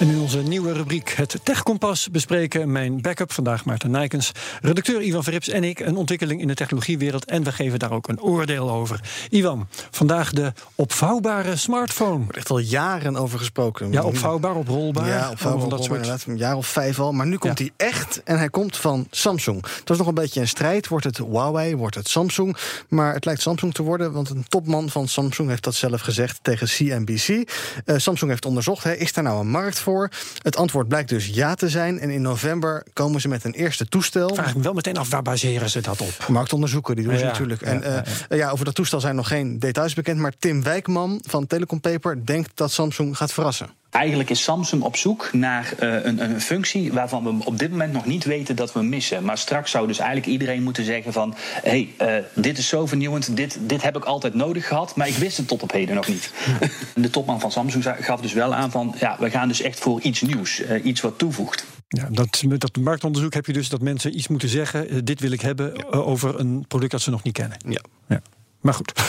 En 0.00 0.06
onze 0.22 0.42
nieuwe 0.42 0.72
rubriek 0.72 1.10
Het 1.10 1.40
Techkompas 1.42 2.10
bespreken 2.10 2.72
mijn 2.72 3.00
backup, 3.00 3.32
vandaag 3.32 3.64
Maarten 3.64 3.90
Nijkens, 3.90 4.32
redacteur 4.60 5.02
Ivan 5.02 5.22
Verrips 5.22 5.48
en 5.48 5.64
ik 5.64 5.80
een 5.80 5.96
ontwikkeling 5.96 6.40
in 6.40 6.46
de 6.46 6.54
technologiewereld. 6.54 7.24
En 7.24 7.42
we 7.44 7.52
geven 7.52 7.78
daar 7.78 7.90
ook 7.90 8.08
een 8.08 8.20
oordeel 8.20 8.70
over. 8.70 9.00
Ivan, 9.30 9.68
vandaag 9.90 10.32
de 10.32 10.52
opvouwbare 10.74 11.56
smartphone. 11.56 12.18
wordt 12.18 12.36
echt 12.36 12.50
al 12.50 12.58
jaren 12.58 13.16
over 13.16 13.38
gesproken. 13.38 13.92
Ja, 13.92 14.02
opvouwbaar, 14.04 14.54
oprolbaar. 14.54 15.06
Ja, 15.08 15.30
opvouwbaar, 15.30 15.68
dat 15.68 15.84
soort. 15.84 15.96
inderdaad, 15.96 16.24
een 16.26 16.36
jaar 16.36 16.56
of 16.56 16.66
vijf 16.66 17.00
al. 17.00 17.12
Maar 17.12 17.26
nu 17.26 17.38
komt 17.38 17.58
Ja. 17.58 17.64
hij 17.76 17.88
echt 17.88 18.22
en 18.24 18.38
hij 18.38 18.48
komt 18.48 18.76
van 18.76 19.06
Samsung. 19.10 19.66
Het 19.78 19.88
was 19.88 19.98
nog 19.98 20.06
een 20.06 20.14
beetje 20.14 20.40
een 20.40 20.48
strijd. 20.48 20.88
Wordt 20.88 21.04
het 21.04 21.16
Huawei, 21.18 21.76
wordt 21.76 21.94
het 21.94 22.08
Samsung? 22.08 22.56
Maar 22.88 23.14
het 23.14 23.24
lijkt 23.24 23.40
Samsung 23.42 23.74
te 23.74 23.82
worden, 23.82 24.12
want 24.12 24.30
een 24.30 24.44
topman 24.48 24.90
van 24.90 25.08
Samsung 25.08 25.48
heeft 25.48 25.64
dat 25.64 25.74
zelf 25.74 26.00
gezegd 26.00 26.38
tegen 26.42 26.66
CNBC. 26.66 27.28
Eh, 27.84 27.96
Samsung 27.98 28.30
heeft 28.30 28.44
onderzocht, 28.46 28.84
hè, 28.84 28.92
is 28.92 29.12
daar 29.12 29.24
nou 29.24 29.40
een 29.40 29.50
markt 29.50 29.78
voor? 29.78 30.10
Het 30.42 30.56
antwoord 30.56 30.88
blijkt 30.88 31.08
dus 31.08 31.26
ja 31.26 31.54
te 31.54 31.68
zijn. 31.68 31.98
En 31.98 32.10
in 32.10 32.22
november 32.22 32.86
komen 32.92 33.20
ze 33.20 33.28
met 33.28 33.44
een 33.44 33.52
eerste 33.52 33.88
toestel. 33.88 34.34
Vraag 34.34 34.48
ik 34.48 34.56
me 34.56 34.62
wel 34.62 34.72
meteen 34.72 34.96
af, 34.96 35.10
waar 35.10 35.22
baseren 35.22 35.70
ze 35.70 35.80
dat 35.80 36.00
op? 36.00 36.26
Marktonderzoeken, 36.28 36.96
die 36.96 37.04
doen 37.04 37.14
ze 37.14 37.20
Ja, 37.20 37.26
natuurlijk. 37.26 37.60
ja, 37.60 37.66
en 37.66 37.80
ja, 37.80 38.04
eh, 38.28 38.38
ja, 38.38 38.50
over 38.50 38.64
dat 38.64 38.74
toestel 38.74 39.00
zijn 39.00 39.16
nog 39.16 39.28
geen 39.28 39.58
details 39.58 39.94
bekend. 39.94 40.18
Maar 40.18 40.32
Tim 40.38 40.62
Wijkman 40.62 41.20
van 41.26 41.46
Telecom 41.46 41.80
Paper 41.80 42.26
denkt 42.26 42.50
dat 42.54 42.72
Samsung 42.72 43.16
gaat 43.16 43.32
verrassen. 43.32 43.70
Eigenlijk 43.92 44.30
is 44.30 44.42
Samsung 44.42 44.82
op 44.82 44.96
zoek 44.96 45.32
naar 45.32 45.74
eh, 45.78 46.04
een, 46.04 46.22
een 46.22 46.40
functie 46.40 46.92
waarvan 46.92 47.24
we 47.24 47.44
op 47.44 47.58
dit 47.58 47.70
moment 47.70 47.92
nog 47.92 48.06
niet 48.06 48.24
weten 48.24 48.56
dat 48.56 48.72
we 48.72 48.82
missen. 48.82 49.24
Maar 49.24 49.38
straks 49.38 49.70
zou 49.70 49.86
dus 49.86 49.98
eigenlijk 49.98 50.28
iedereen 50.28 50.62
moeten 50.62 50.84
zeggen 50.84 51.12
van... 51.12 51.34
hé, 51.62 51.88
hey, 51.96 52.08
eh, 52.16 52.24
dit 52.34 52.58
is 52.58 52.68
zo 52.68 52.86
vernieuwend, 52.86 53.36
dit, 53.36 53.58
dit 53.60 53.82
heb 53.82 53.96
ik 53.96 54.04
altijd 54.04 54.34
nodig 54.34 54.66
gehad... 54.66 54.96
maar 54.96 55.08
ik 55.08 55.14
wist 55.14 55.36
het 55.36 55.48
tot 55.48 55.62
op 55.62 55.72
heden 55.72 55.94
nog 55.94 56.08
niet. 56.08 56.32
De 56.94 57.10
topman 57.10 57.40
van 57.40 57.52
Samsung 57.52 57.84
gaf 58.00 58.20
dus 58.20 58.32
wel 58.32 58.54
aan 58.54 58.70
van... 58.70 58.94
ja, 58.98 59.16
we 59.18 59.30
gaan 59.30 59.48
dus 59.48 59.60
echt 59.60 59.78
voor 59.78 60.00
iets 60.00 60.20
nieuws, 60.20 60.60
eh, 60.60 60.84
iets 60.84 61.00
wat 61.00 61.18
toevoegt. 61.18 61.64
Ja, 61.88 62.08
dat, 62.10 62.42
met 62.48 62.60
dat 62.60 62.76
marktonderzoek 62.76 63.34
heb 63.34 63.46
je 63.46 63.52
dus 63.52 63.68
dat 63.68 63.80
mensen 63.80 64.16
iets 64.16 64.28
moeten 64.28 64.48
zeggen. 64.48 65.04
dit 65.04 65.20
wil 65.20 65.32
ik 65.32 65.40
hebben 65.40 65.92
over 65.92 66.40
een 66.40 66.64
product 66.68 66.90
dat 66.92 67.02
ze 67.02 67.10
nog 67.10 67.22
niet 67.22 67.34
kennen. 67.34 67.58
Ja. 67.68 67.80
Ja. 68.08 68.22
Maar 68.62 68.74
goed. 68.74 68.92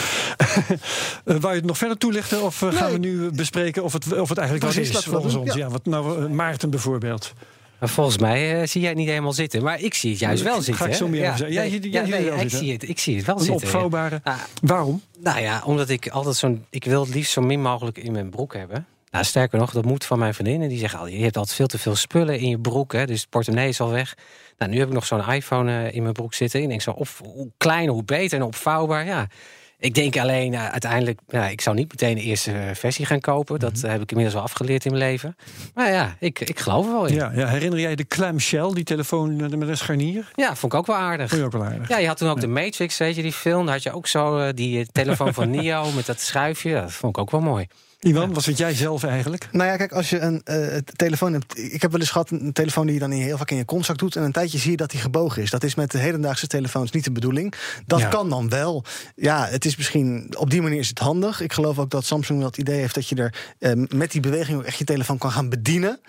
Eh, 1.25 1.35
Wou 1.35 1.53
je 1.53 1.59
het 1.59 1.65
nog 1.65 1.77
verder 1.77 1.97
toelichten? 1.97 2.41
Of 2.44 2.61
eh, 2.61 2.73
gaan 2.73 2.91
we 2.91 2.97
nu 2.97 3.31
bespreken 3.31 3.83
of 3.83 3.94
het, 3.94 4.19
of 4.19 4.29
het 4.29 4.38
eigenlijk 4.38 4.73
wat 4.73 4.83
is 4.83 5.05
volgens 5.05 5.35
ons? 5.35 5.53
Ja. 5.53 5.69
wat 5.69 5.85
nou, 5.85 6.23
eh, 6.23 6.29
Maarten 6.29 6.69
bijvoorbeeld. 6.69 7.33
Volgens 7.81 8.17
mij 8.17 8.67
zie 8.67 8.81
jij 8.81 8.89
het 8.89 9.00
niet 9.00 9.07
helemaal 9.07 9.33
zitten. 9.33 9.63
Maar 9.63 9.79
ik 9.81 9.94
zie 9.94 10.09
het 10.11 10.19
juist 10.19 10.44
wel 10.44 10.55
Ga 10.55 10.61
zitten. 10.61 10.85
ik 10.85 10.91
hè? 10.91 10.97
zo 10.97 11.07
meer 11.07 11.25
over 11.25 11.38
zeggen. 11.38 11.55
Jij 11.55 11.69
nee, 11.69 11.79
jij 11.79 11.91
ja, 11.91 12.05
ziet 12.05 12.13
het 12.13 12.19
nee, 12.21 12.29
wel 12.29 12.33
ik, 12.33 12.41
zitten. 12.41 12.59
zie 12.59 12.71
het, 12.71 12.89
ik 12.89 13.00
zie 13.00 13.15
het 13.15 13.25
wel 13.25 13.35
Een 13.35 13.41
zitten. 13.41 13.59
ja. 13.61 13.65
opvouwbare. 13.73 14.21
Ah, 14.23 14.35
Waarom? 14.61 15.01
Nou 15.19 15.39
ja, 15.41 15.61
omdat 15.65 15.89
ik 15.89 16.07
altijd 16.07 16.35
zo'n. 16.35 16.65
Ik 16.69 16.83
wil 16.83 17.01
het 17.05 17.13
liefst 17.13 17.31
zo 17.31 17.41
min 17.41 17.61
mogelijk 17.61 17.97
in 17.97 18.11
mijn 18.11 18.29
broek 18.29 18.53
hebben. 18.53 18.85
Nou, 19.13 19.25
sterker 19.25 19.60
nog, 19.60 19.71
dat 19.71 19.86
moet 19.86 20.06
van 20.06 20.19
mijn 20.19 20.33
vriendinnen. 20.33 20.69
Die 20.69 20.77
zeggen 20.80 21.00
al, 21.00 21.07
je 21.07 21.24
hebt 21.24 21.38
altijd 21.38 21.56
veel 21.56 21.68
te 21.68 21.77
veel 21.80 21.95
spullen 21.95 22.39
in 22.39 22.50
je 22.50 22.60
broek. 22.60 22.94
Hè, 22.94 23.06
dus 23.06 23.21
het 23.21 23.30
portemonnee 23.30 23.68
is 23.69 23.80
al 23.80 23.89
weg. 23.92 24.13
Nou, 24.57 24.71
nu 24.71 24.77
heb 24.80 24.88
ik 24.88 24.94
nog 24.94 25.06
zo'n 25.06 25.30
iPhone 25.31 25.83
eh, 25.88 25.95
in 25.95 26.01
mijn 26.01 26.13
broek 26.13 26.33
zitten. 26.33 26.62
Ik 26.62 26.68
denk 26.68 26.81
zo, 26.81 26.92
of, 26.92 27.21
hoe 27.24 27.51
kleiner, 27.57 27.94
hoe 27.94 28.04
beter 28.04 28.38
en 28.39 28.46
opvouwbaar. 28.46 29.05
Ja. 29.05 29.27
Ik 29.77 29.93
denk 29.93 30.17
alleen 30.17 30.53
eh, 30.53 30.67
uiteindelijk, 30.70 31.20
ja, 31.27 31.48
ik 31.48 31.62
zou 31.62 31.75
niet 31.75 31.89
meteen 31.91 32.15
de 32.15 32.22
eerste 32.22 32.51
eh, 32.51 32.75
versie 32.75 33.05
gaan 33.05 33.20
kopen. 33.20 33.60
Dat 33.60 33.74
Mhm. 33.82 33.86
heb 33.91 34.01
ik 34.01 34.10
inmiddels 34.10 34.36
wel 34.36 34.43
afgeleerd 34.46 34.86
in 34.86 34.91
mijn 34.91 35.03
leven. 35.03 35.36
Maar 35.74 35.91
ja, 35.91 36.15
ik, 36.20 36.39
ik 36.39 36.60
geloof 36.60 36.86
er 36.86 36.91
wel 36.91 37.05
in. 37.05 37.13
Ja. 37.13 37.32
Ja, 37.34 37.39
ja, 37.39 37.48
herinner 37.48 37.79
jij 37.79 37.96
de 37.96 38.08
clamshell, 38.08 38.70
die 38.74 38.84
telefoon 38.84 39.36
met 39.58 39.67
een 39.70 39.77
scharnier? 39.77 40.32
vond 40.36 40.74
ik 40.74 40.79
ook 40.79 40.88
wel 40.88 40.96
aardig. 40.96 41.27
Vond 41.29 41.39
je 41.41 41.46
ook 41.48 41.51
wel 41.53 41.63
aardig. 41.63 41.88
Ja, 41.88 41.98
je 41.98 42.08
had 42.08 42.17
toen 42.17 42.29
ook 42.29 42.41
de 42.41 42.48
Matrix, 42.48 42.98
weet 42.98 43.15
je, 43.15 43.22
die 43.22 43.34
film. 43.34 43.65
Daar 43.65 43.74
had 43.74 43.84
je 43.84 43.91
ook 43.91 44.08
zo 44.08 44.53
die 44.53 44.88
telefoon 44.91 45.34
van 45.34 45.50
Neo 45.55 45.91
met 45.91 46.05
dat 46.05 46.20
schuifje. 46.20 46.70
Ja, 46.70 46.82
Dat 46.82 46.91
vond 46.91 47.15
ik 47.17 47.22
ook 47.22 47.32
wel 47.32 47.41
mooi. 47.41 47.67
Iwan, 48.03 48.33
wat 48.33 48.43
vind 48.43 48.57
jij 48.57 48.74
zelf 48.74 49.03
eigenlijk? 49.03 49.48
Nou 49.51 49.69
ja, 49.69 49.75
kijk, 49.77 49.91
als 49.91 50.10
je 50.10 50.19
een 50.19 50.41
eh, 50.43 50.77
telefoon 50.95 51.33
hebt. 51.33 51.57
Ik 51.57 51.81
heb 51.81 51.91
wel 51.91 52.00
eens 52.00 52.10
gehad 52.12 52.29
een 52.31 52.53
telefoon 52.53 52.86
die 52.86 52.93
je 52.93 53.00
dan 53.00 53.12
heel 53.12 53.38
vaak 53.38 53.51
in 53.51 53.57
je 53.57 53.65
kontzak 53.65 53.98
doet. 53.98 54.15
En 54.15 54.24
een 54.24 54.31
tijdje 54.31 54.57
zie 54.57 54.72
je 54.72 54.77
dat 54.77 54.91
die 54.91 55.00
gebogen 55.00 55.41
is. 55.41 55.50
Dat 55.50 55.63
is 55.63 55.75
met 55.75 55.91
de 55.91 55.98
hedendaagse 55.98 56.48
telefoons 56.48 56.91
niet 56.91 57.03
de 57.03 57.12
bedoeling. 57.12 57.53
Dat 57.86 58.00
Ja. 58.00 58.07
kan 58.07 58.29
dan 58.29 58.50
wel. 58.50 58.83
Ja, 59.15 59.45
het 59.45 59.65
is 59.65 59.75
misschien. 59.77 60.33
Op 60.38 60.50
die 60.50 60.62
manier 60.62 60.79
is 60.79 60.89
het 60.89 61.00
handig. 61.00 61.41
Ik 61.41 61.53
geloof 61.53 61.79
ook 61.79 61.89
dat 61.89 62.05
Samsung 62.05 62.41
dat 62.41 62.57
idee 62.57 62.79
heeft 62.79 62.95
dat 62.95 63.07
je 63.10 63.15
er 63.15 63.33
eh, 63.60 63.72
met 63.89 64.12
die 64.12 64.22
beweging 64.22 64.57
ook 64.57 64.63
echt 64.65 64.77
je 64.77 64.83
telefoon 64.83 65.17
kan 65.17 65.31
gaan 65.31 65.50
bedienen. 65.50 66.00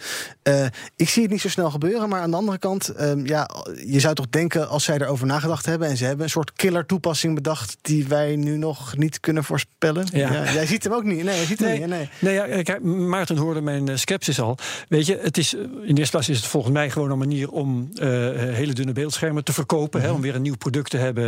Eh, 0.43 0.65
ik 0.97 1.09
zie 1.09 1.23
het 1.23 1.31
niet 1.31 1.41
zo 1.41 1.49
snel 1.49 1.71
gebeuren. 1.71 2.09
Maar 2.09 2.21
aan 2.21 2.31
de 2.31 2.37
andere 2.37 2.59
kant, 2.59 2.89
eh, 2.89 3.13
ja, 3.25 3.51
je 3.87 4.01
zou 4.01 4.15
toch 4.15 4.29
denken 4.31 4.69
als 4.69 4.85
zij 4.85 4.99
erover 4.99 5.27
nagedacht 5.27 5.67
hebben. 5.67 5.89
En 5.89 5.97
ze 5.97 6.05
hebben 6.05 6.25
een 6.25 6.31
soort 6.31 6.53
killer 6.53 6.87
toepassing 6.87 7.35
bedacht. 7.35 7.77
die 7.83 8.07
wij 8.09 8.37
nu 8.37 8.57
nog 8.57 8.97
niet 8.97 9.21
kunnen 9.21 9.45
voorspellen. 9.45 10.07
Ja. 10.13 10.53
jij 10.53 10.67
ziet 10.67 10.85
hem 10.85 10.93
ook 10.93 11.05
niet. 11.05 11.25
Nee, 11.25 11.37
jij 11.37 11.45
ziet 11.45 11.59
hem 11.59 11.69
Nee, 11.69 11.84
nee. 11.89 11.99
nee. 11.99 12.09
nee 12.19 12.57
ja, 12.57 12.63
kijk, 12.63 12.83
Maarten 12.83 13.37
hoorde 13.37 13.61
mijn 13.61 13.91
uh, 13.91 13.97
sceptisch 13.97 14.41
al. 14.41 14.59
Weet 14.89 15.07
je, 15.07 15.19
het 15.23 15.39
is, 15.39 15.55
in 15.55 15.95
de 15.95 15.95
eerste 15.95 16.11
plaats 16.11 16.29
is 16.29 16.37
het 16.37 16.47
volgens 16.47 16.73
mij 16.73 16.91
gewoon 16.91 17.11
een 17.11 17.19
manier 17.19 17.51
om 17.51 17.91
uh, 17.95 18.09
hele 18.35 18.73
dunne 18.73 18.93
beeldschermen 18.93 19.45
te 19.45 19.53
verkopen. 19.53 20.01
Mm 20.01 20.07
-hmm. 20.07 20.15
hè, 20.15 20.19
om 20.19 20.23
weer 20.23 20.35
een 20.35 20.43
nieuw 20.43 20.57
product 20.57 20.91
te 20.91 20.97
hebben. 20.97 21.25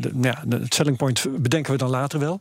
De, 0.00 0.10
nou 0.12 0.34
ja, 0.48 0.56
het 0.58 0.74
selling 0.74 0.96
point 0.96 1.26
bedenken 1.38 1.72
we 1.72 1.78
dan 1.78 1.90
later 1.90 2.18
wel. 2.18 2.40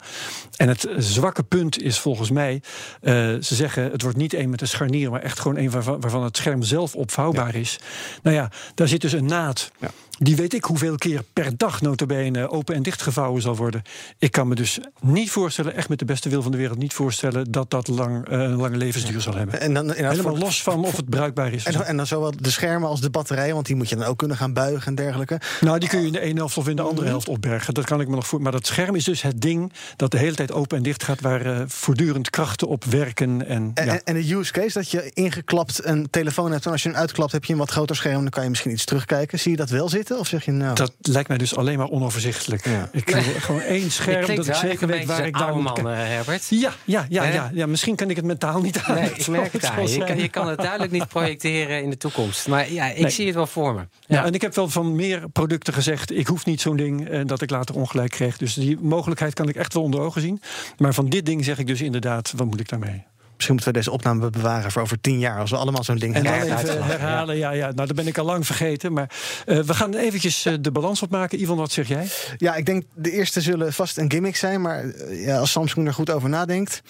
En 0.55 0.67
het 0.67 0.87
zwakke 0.97 1.43
punt 1.43 1.81
is 1.81 1.99
volgens 1.99 2.29
mij, 2.29 2.61
ze 3.01 3.55
zeggen 3.55 3.91
het 3.91 4.01
wordt 4.01 4.17
niet 4.17 4.33
één 4.33 4.49
met 4.49 4.61
een 4.61 4.67
scharnier, 4.67 5.11
maar 5.11 5.21
echt 5.21 5.39
gewoon 5.39 5.57
een 5.57 5.69
waarvan, 5.69 5.99
waarvan 5.99 6.23
het 6.23 6.37
scherm 6.37 6.63
zelf 6.63 6.95
opvouwbaar 6.95 7.53
ja. 7.53 7.59
is. 7.59 7.79
Nou 8.23 8.35
ja, 8.35 8.51
daar 8.75 8.87
zit 8.87 9.01
dus 9.01 9.13
een 9.13 9.25
naad. 9.25 9.71
Ja. 9.79 9.89
Die 10.17 10.35
weet 10.35 10.53
ik 10.53 10.63
hoeveel 10.63 10.95
keer 10.95 11.23
per 11.33 11.57
dag 11.57 11.81
notabene 11.81 12.49
open 12.49 12.75
en 12.75 12.83
dichtgevouwen 12.83 13.41
zal 13.41 13.55
worden. 13.55 13.81
Ik 14.17 14.31
kan 14.31 14.47
me 14.47 14.55
dus 14.55 14.79
niet 15.01 15.31
voorstellen, 15.31 15.75
echt 15.75 15.89
met 15.89 15.99
de 15.99 16.05
beste 16.05 16.29
wil 16.29 16.41
van 16.41 16.51
de 16.51 16.57
wereld, 16.57 16.77
niet 16.77 16.93
voorstellen 16.93 17.51
dat 17.51 17.69
dat 17.69 17.87
lang, 17.87 18.29
uh, 18.31 18.39
een 18.39 18.55
lange 18.55 18.77
levensduur 18.77 19.21
zal 19.21 19.35
hebben. 19.35 19.61
En 19.61 19.73
dan, 19.73 19.91
Helemaal 19.91 20.37
los 20.37 20.63
van 20.63 20.85
of 20.85 20.95
het 20.95 21.09
bruikbaar 21.09 21.53
is. 21.53 21.65
En, 21.65 21.85
en 21.85 21.97
dan 21.97 22.07
zowel 22.07 22.33
de 22.39 22.51
schermen 22.51 22.89
als 22.89 23.01
de 23.01 23.09
batterijen, 23.09 23.53
want 23.53 23.65
die 23.65 23.75
moet 23.75 23.89
je 23.89 23.95
dan 23.95 24.05
ook 24.05 24.17
kunnen 24.17 24.37
gaan 24.37 24.53
buigen 24.53 24.87
en 24.87 24.95
dergelijke. 24.95 25.39
Nou, 25.61 25.79
die 25.79 25.89
kun 25.89 25.99
je 25.99 26.05
in 26.05 26.11
de 26.11 26.19
ene 26.19 26.35
helft 26.35 26.57
of 26.57 26.67
in 26.67 26.75
de 26.75 26.81
andere 26.81 27.07
helft 27.07 27.27
opbergen. 27.27 27.73
Dat 27.73 27.85
kan 27.85 28.01
ik 28.01 28.07
me 28.07 28.15
nog 28.15 28.27
voor. 28.27 28.41
Maar 28.41 28.51
dat 28.51 28.67
scherm 28.67 28.95
is 28.95 29.03
dus 29.03 29.21
het 29.21 29.41
ding 29.41 29.73
dat 29.95 30.11
de 30.11 30.17
hele 30.17 30.35
tijd 30.35 30.51
open 30.51 30.77
en 30.77 30.83
dicht 30.83 31.03
gaat, 31.03 31.21
waar 31.21 31.45
uh, 31.45 31.61
voortdurend 31.67 32.29
krachten 32.29 32.67
op 32.67 32.83
werken. 32.83 33.47
En, 33.47 33.71
en, 33.73 33.85
ja. 33.85 33.99
en 34.03 34.13
de 34.13 34.33
use 34.33 34.51
case 34.51 34.73
dat 34.73 34.91
je 34.91 35.11
ingeklapt 35.13 35.85
een 35.85 36.09
telefoon 36.09 36.51
hebt 36.51 36.65
en 36.65 36.71
als 36.71 36.83
je 36.83 36.89
hem 36.89 36.97
uitklapt 36.97 37.31
heb 37.31 37.45
je 37.45 37.53
een 37.53 37.59
wat 37.59 37.71
groter 37.71 37.95
scherm, 37.95 38.21
dan 38.21 38.29
kan 38.29 38.43
je 38.43 38.49
misschien 38.49 38.71
iets 38.71 38.85
terugkijken. 38.85 39.39
Zie 39.39 39.51
je 39.51 39.57
dat 39.57 39.69
wel 39.69 39.89
zitten? 39.89 40.04
Of 40.11 40.27
zeg 40.27 40.45
je 40.45 40.51
nou. 40.51 40.75
Dat 40.75 40.93
lijkt 41.01 41.27
mij 41.27 41.37
dus 41.37 41.55
alleen 41.55 41.77
maar 41.77 41.89
onoverzichtelijk. 41.89 42.65
Ja. 42.65 42.89
Ik 42.91 43.09
wil 43.09 43.21
gewoon 43.21 43.61
één 43.61 43.91
scherm 44.01 44.35
dat 44.35 44.47
ik 44.47 44.55
zeker 44.55 44.87
weet 44.87 45.05
waar 45.05 45.25
ik 45.25 45.37
daar 45.37 45.53
moet 45.55 45.63
man, 45.63 45.91
uh, 45.91 45.97
Herbert. 45.97 46.47
Ja, 46.49 46.73
ja, 46.85 47.05
ja, 47.09 47.23
ja, 47.23 47.51
ja, 47.53 47.65
misschien 47.65 47.95
kan 47.95 48.09
ik 48.09 48.15
het 48.15 48.25
mentaal 48.25 48.61
niet 48.61 48.79
aan. 48.79 48.95
Nee, 48.95 49.09
ik 49.09 49.27
merk 49.27 49.53
het 49.53 49.65
aan. 49.65 49.87
Je 49.87 50.03
kan, 50.03 50.17
je 50.17 50.29
kan 50.29 50.47
het 50.47 50.57
duidelijk 50.57 50.91
niet 50.91 51.07
projecteren 51.17 51.83
in 51.83 51.89
de 51.89 51.97
toekomst. 51.97 52.47
Maar 52.47 52.71
ja, 52.71 52.85
ik 52.85 53.01
nee. 53.01 53.09
zie 53.09 53.25
het 53.25 53.35
wel 53.35 53.47
voor 53.47 53.73
me. 53.73 53.79
Ja. 53.79 53.87
ja. 54.07 54.25
en 54.25 54.33
ik 54.33 54.41
heb 54.41 54.55
wel 54.55 54.69
van 54.69 54.95
meer 54.95 55.29
producten 55.29 55.73
gezegd... 55.73 56.11
ik 56.11 56.27
hoef 56.27 56.45
niet 56.45 56.61
zo'n 56.61 56.77
ding 56.77 57.07
en 57.09 57.27
dat 57.27 57.41
ik 57.41 57.49
later 57.49 57.75
ongelijk 57.75 58.11
kreeg. 58.11 58.37
Dus 58.37 58.53
die 58.53 58.77
mogelijkheid 58.79 59.33
kan 59.33 59.49
ik 59.49 59.55
echt 59.55 59.73
wel 59.73 59.83
onder 59.83 59.99
ogen 59.99 60.21
zien. 60.21 60.41
Maar 60.77 60.93
van 60.93 61.09
dit 61.09 61.25
ding 61.25 61.45
zeg 61.45 61.57
ik 61.57 61.67
dus 61.67 61.81
inderdaad, 61.81 62.33
wat 62.35 62.47
moet 62.47 62.59
ik 62.59 62.69
daarmee? 62.69 63.03
Misschien 63.35 63.55
moeten 63.55 63.73
we 63.73 63.77
deze 63.79 63.91
opname 63.91 64.29
bewaren 64.29 64.71
voor 64.71 64.81
over 64.81 65.01
tien 65.01 65.19
jaar. 65.19 65.39
Als 65.39 65.49
we 65.49 65.57
allemaal 65.57 65.83
zo'n 65.83 65.97
ding 65.97 66.15
en 66.15 66.23
dan 66.23 66.33
even 66.33 66.85
herhalen. 66.85 67.37
Ja. 67.37 67.51
ja, 67.51 67.71
nou, 67.71 67.87
dat 67.87 67.95
ben 67.95 68.07
ik 68.07 68.17
al 68.17 68.25
lang 68.25 68.45
vergeten. 68.45 68.93
Maar 68.93 69.09
uh, 69.45 69.59
we 69.59 69.73
gaan 69.73 69.93
eventjes 69.93 70.45
uh, 70.45 70.53
de 70.61 70.71
balans 70.71 71.01
opmaken. 71.01 71.41
Ivan, 71.41 71.57
wat 71.57 71.71
zeg 71.71 71.87
jij? 71.87 72.07
Ja, 72.37 72.55
ik 72.55 72.65
denk 72.65 72.83
de 72.93 73.11
eerste 73.11 73.41
zullen 73.41 73.73
vast 73.73 73.97
een 73.97 74.11
gimmick 74.11 74.35
zijn. 74.35 74.61
Maar 74.61 74.85
uh, 74.85 75.25
ja, 75.25 75.37
als 75.37 75.51
Samsung 75.51 75.87
er 75.87 75.93
goed 75.93 76.09
over 76.09 76.29
nadenkt, 76.29 76.81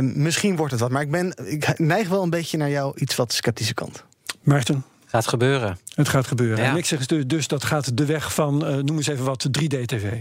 misschien 0.00 0.56
wordt 0.56 0.72
het 0.72 0.80
wat. 0.80 0.90
Maar 0.90 1.02
ik, 1.02 1.10
ben, 1.10 1.34
ik 1.44 1.78
neig 1.78 2.08
wel 2.08 2.22
een 2.22 2.30
beetje 2.30 2.56
naar 2.56 2.70
jouw 2.70 2.92
iets 2.94 3.16
wat 3.16 3.32
sceptische 3.32 3.74
kant. 3.74 4.04
Maarten? 4.42 4.84
Gaat 5.06 5.26
gebeuren. 5.26 5.78
Het 5.94 6.08
gaat 6.08 6.26
gebeuren. 6.26 6.64
Ja. 6.64 6.70
En 6.70 6.76
ik 6.76 6.86
zeg 6.86 7.06
dus, 7.06 7.26
dus 7.26 7.48
dat 7.48 7.64
gaat 7.64 7.96
de 7.96 8.04
weg 8.04 8.34
van, 8.34 8.58
noem 8.58 8.96
eens 8.96 9.06
even 9.06 9.24
wat, 9.24 9.46
3D-TV. 9.60 10.12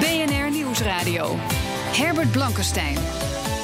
BNR 0.00 0.50
Nieuwsradio. 0.50 1.36
Herbert 1.92 2.30
Blankenstein. 2.30 3.21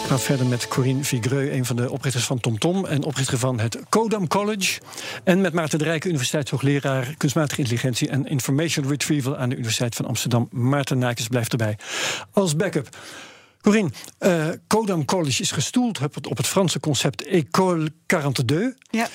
We 0.08 0.18
verder 0.18 0.46
met 0.46 0.68
Corinne 0.68 1.04
Vigreux, 1.04 1.52
een 1.52 1.64
van 1.64 1.76
de 1.76 1.90
oprichters 1.90 2.24
van 2.24 2.40
TomTom... 2.40 2.86
en 2.86 3.04
oprichter 3.04 3.38
van 3.38 3.60
het 3.60 3.78
Codam 3.88 4.28
College. 4.28 4.80
En 5.24 5.40
met 5.40 5.52
Maarten 5.52 5.78
de 5.78 5.84
Rijke, 5.84 6.08
universiteitshoogleraar... 6.08 7.14
kunstmatige 7.16 7.60
intelligentie 7.60 8.08
en 8.08 8.26
information 8.26 8.88
retrieval... 8.88 9.36
aan 9.36 9.48
de 9.48 9.54
Universiteit 9.54 9.94
van 9.94 10.06
Amsterdam. 10.06 10.48
Maarten 10.50 10.98
Nijkens 10.98 11.28
blijft 11.28 11.52
erbij. 11.52 11.78
Als 12.32 12.56
backup... 12.56 12.88
Corinne, 13.60 13.90
uh, 14.20 14.48
Codam 14.66 15.04
College 15.04 15.42
is 15.42 15.50
gestoeld 15.50 16.00
op 16.28 16.36
het 16.36 16.46
Franse 16.46 16.80
concept 16.80 17.22
École 17.26 17.92
42. 18.06 18.72
Ja. 18.90 19.08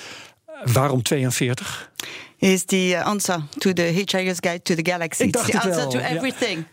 Waarom 0.65 1.01
42? 1.01 1.91
Is 2.37 2.63
the 2.65 3.01
answer 3.03 3.41
to 3.57 3.73
the 3.73 3.81
Hitchhiker's 3.81 4.37
Guide 4.39 4.61
to 4.61 4.75
the 4.75 4.91
Galaxy. 4.91 5.23
Ik 5.23 5.31
dacht 5.31 5.51
the 5.51 5.61
answer 5.61 5.75
wel, 5.75 5.89
to 5.89 5.99
everything. 5.99 6.65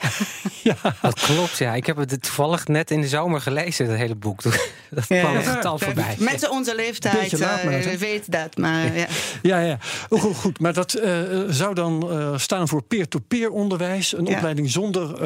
Ja. 0.62 0.76
ja. 0.82 0.94
Dat 1.02 1.20
klopt, 1.20 1.58
ja. 1.58 1.74
Ik 1.74 1.86
heb 1.86 1.96
het 1.96 2.22
toevallig 2.22 2.66
net 2.66 2.90
in 2.90 3.00
de 3.00 3.08
zomer 3.08 3.40
gelezen, 3.40 3.86
het 3.86 3.96
hele 3.96 4.14
boek. 4.14 4.42
Dat 4.90 5.08
ja. 5.08 5.20
kwam 5.20 5.36
het 5.36 5.46
getal 5.46 5.78
voorbij. 5.78 6.16
Mensen 6.18 6.50
onze 6.50 6.74
leeftijd 6.74 7.32
uh, 7.32 7.92
weten 7.98 8.30
dat, 8.30 8.56
maar 8.56 8.96
ja. 8.96 9.06
Ja, 9.42 9.60
ja. 9.60 9.78
Goed, 10.08 10.36
goed, 10.36 10.60
maar 10.60 10.72
dat 10.72 10.96
uh, 10.96 11.20
zou 11.48 11.74
dan 11.74 12.08
uh, 12.10 12.38
staan 12.38 12.68
voor 12.68 12.82
peer-to-peer 12.82 13.38
-peer 13.40 13.50
onderwijs. 13.50 14.16
Een 14.16 14.26
opleiding 14.26 14.70
zonder 14.70 15.24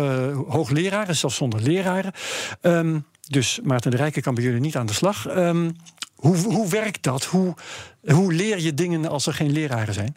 hoogleraren, 0.49 1.17
zelfs 1.17 1.37
zonder 1.37 1.61
leraren. 1.61 2.13
Um, 2.61 3.05
dus 3.29 3.61
Maarten 3.63 3.91
de 3.91 3.97
Rijken 3.97 4.23
kan 4.23 4.35
bij 4.35 4.45
jullie 4.45 4.61
niet 4.61 4.77
aan 4.77 4.87
de 4.87 4.93
slag. 4.93 5.37
Um, 5.37 5.77
hoe, 6.25 6.37
hoe 6.37 6.69
werkt 6.69 7.03
dat? 7.03 7.25
Hoe, 7.25 7.55
hoe 8.07 8.33
leer 8.33 8.61
je 8.61 8.75
dingen 8.75 9.09
als 9.09 9.27
er 9.27 9.35
geen 9.35 9.53
leraren 9.53 9.95
zijn? 9.95 10.17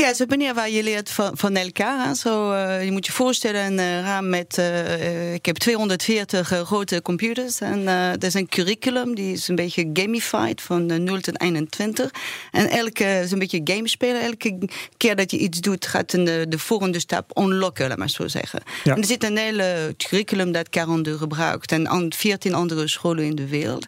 Ja, 0.00 0.06
het 0.06 0.14
is 0.14 0.20
een 0.20 0.28
manier 0.28 0.54
waar 0.54 0.70
je 0.70 0.82
leert 0.82 1.10
van, 1.10 1.30
van 1.34 1.56
elkaar. 1.56 2.06
Hè. 2.06 2.14
Zo, 2.14 2.52
uh, 2.52 2.84
je 2.84 2.90
moet 2.90 3.06
je 3.06 3.12
voorstellen, 3.12 3.64
een 3.64 3.78
uh, 3.78 4.00
raam 4.00 4.28
met... 4.28 4.56
Uh, 4.58 5.34
ik 5.34 5.46
heb 5.46 5.56
240 5.56 6.48
grote 6.48 7.02
computers. 7.02 7.60
En 7.60 7.84
dat 8.12 8.22
is 8.22 8.34
een 8.34 8.48
curriculum, 8.48 9.14
die 9.14 9.32
is 9.32 9.48
een 9.48 9.54
beetje 9.54 9.90
gamified, 9.92 10.60
van 10.60 11.04
0 11.04 11.20
tot 11.20 11.40
21. 11.40 12.10
En 12.52 12.68
elke 12.68 13.04
is 13.04 13.30
een 13.30 13.38
beetje 13.38 13.60
game 13.64 13.88
spelen. 13.88 14.22
Elke 14.22 14.58
keer 14.96 15.16
dat 15.16 15.30
je 15.30 15.38
iets 15.38 15.60
doet, 15.60 15.86
gaat 15.86 16.10
de, 16.10 16.46
de 16.48 16.58
volgende 16.58 16.98
stap 16.98 17.38
unlocken, 17.38 17.88
laat 17.88 17.98
maar 17.98 18.10
zo 18.10 18.28
zeggen. 18.28 18.62
Ja. 18.84 18.94
En 18.94 19.00
er 19.00 19.06
zit 19.06 19.24
een 19.24 19.36
hele 19.36 19.94
curriculum 19.96 20.52
dat 20.52 20.70
42 20.70 21.18
gebruikt. 21.18 21.72
En 21.72 21.86
an, 21.86 22.12
14 22.16 22.54
andere 22.54 22.88
scholen 22.88 23.24
in 23.24 23.34
de 23.34 23.48
wereld. 23.48 23.86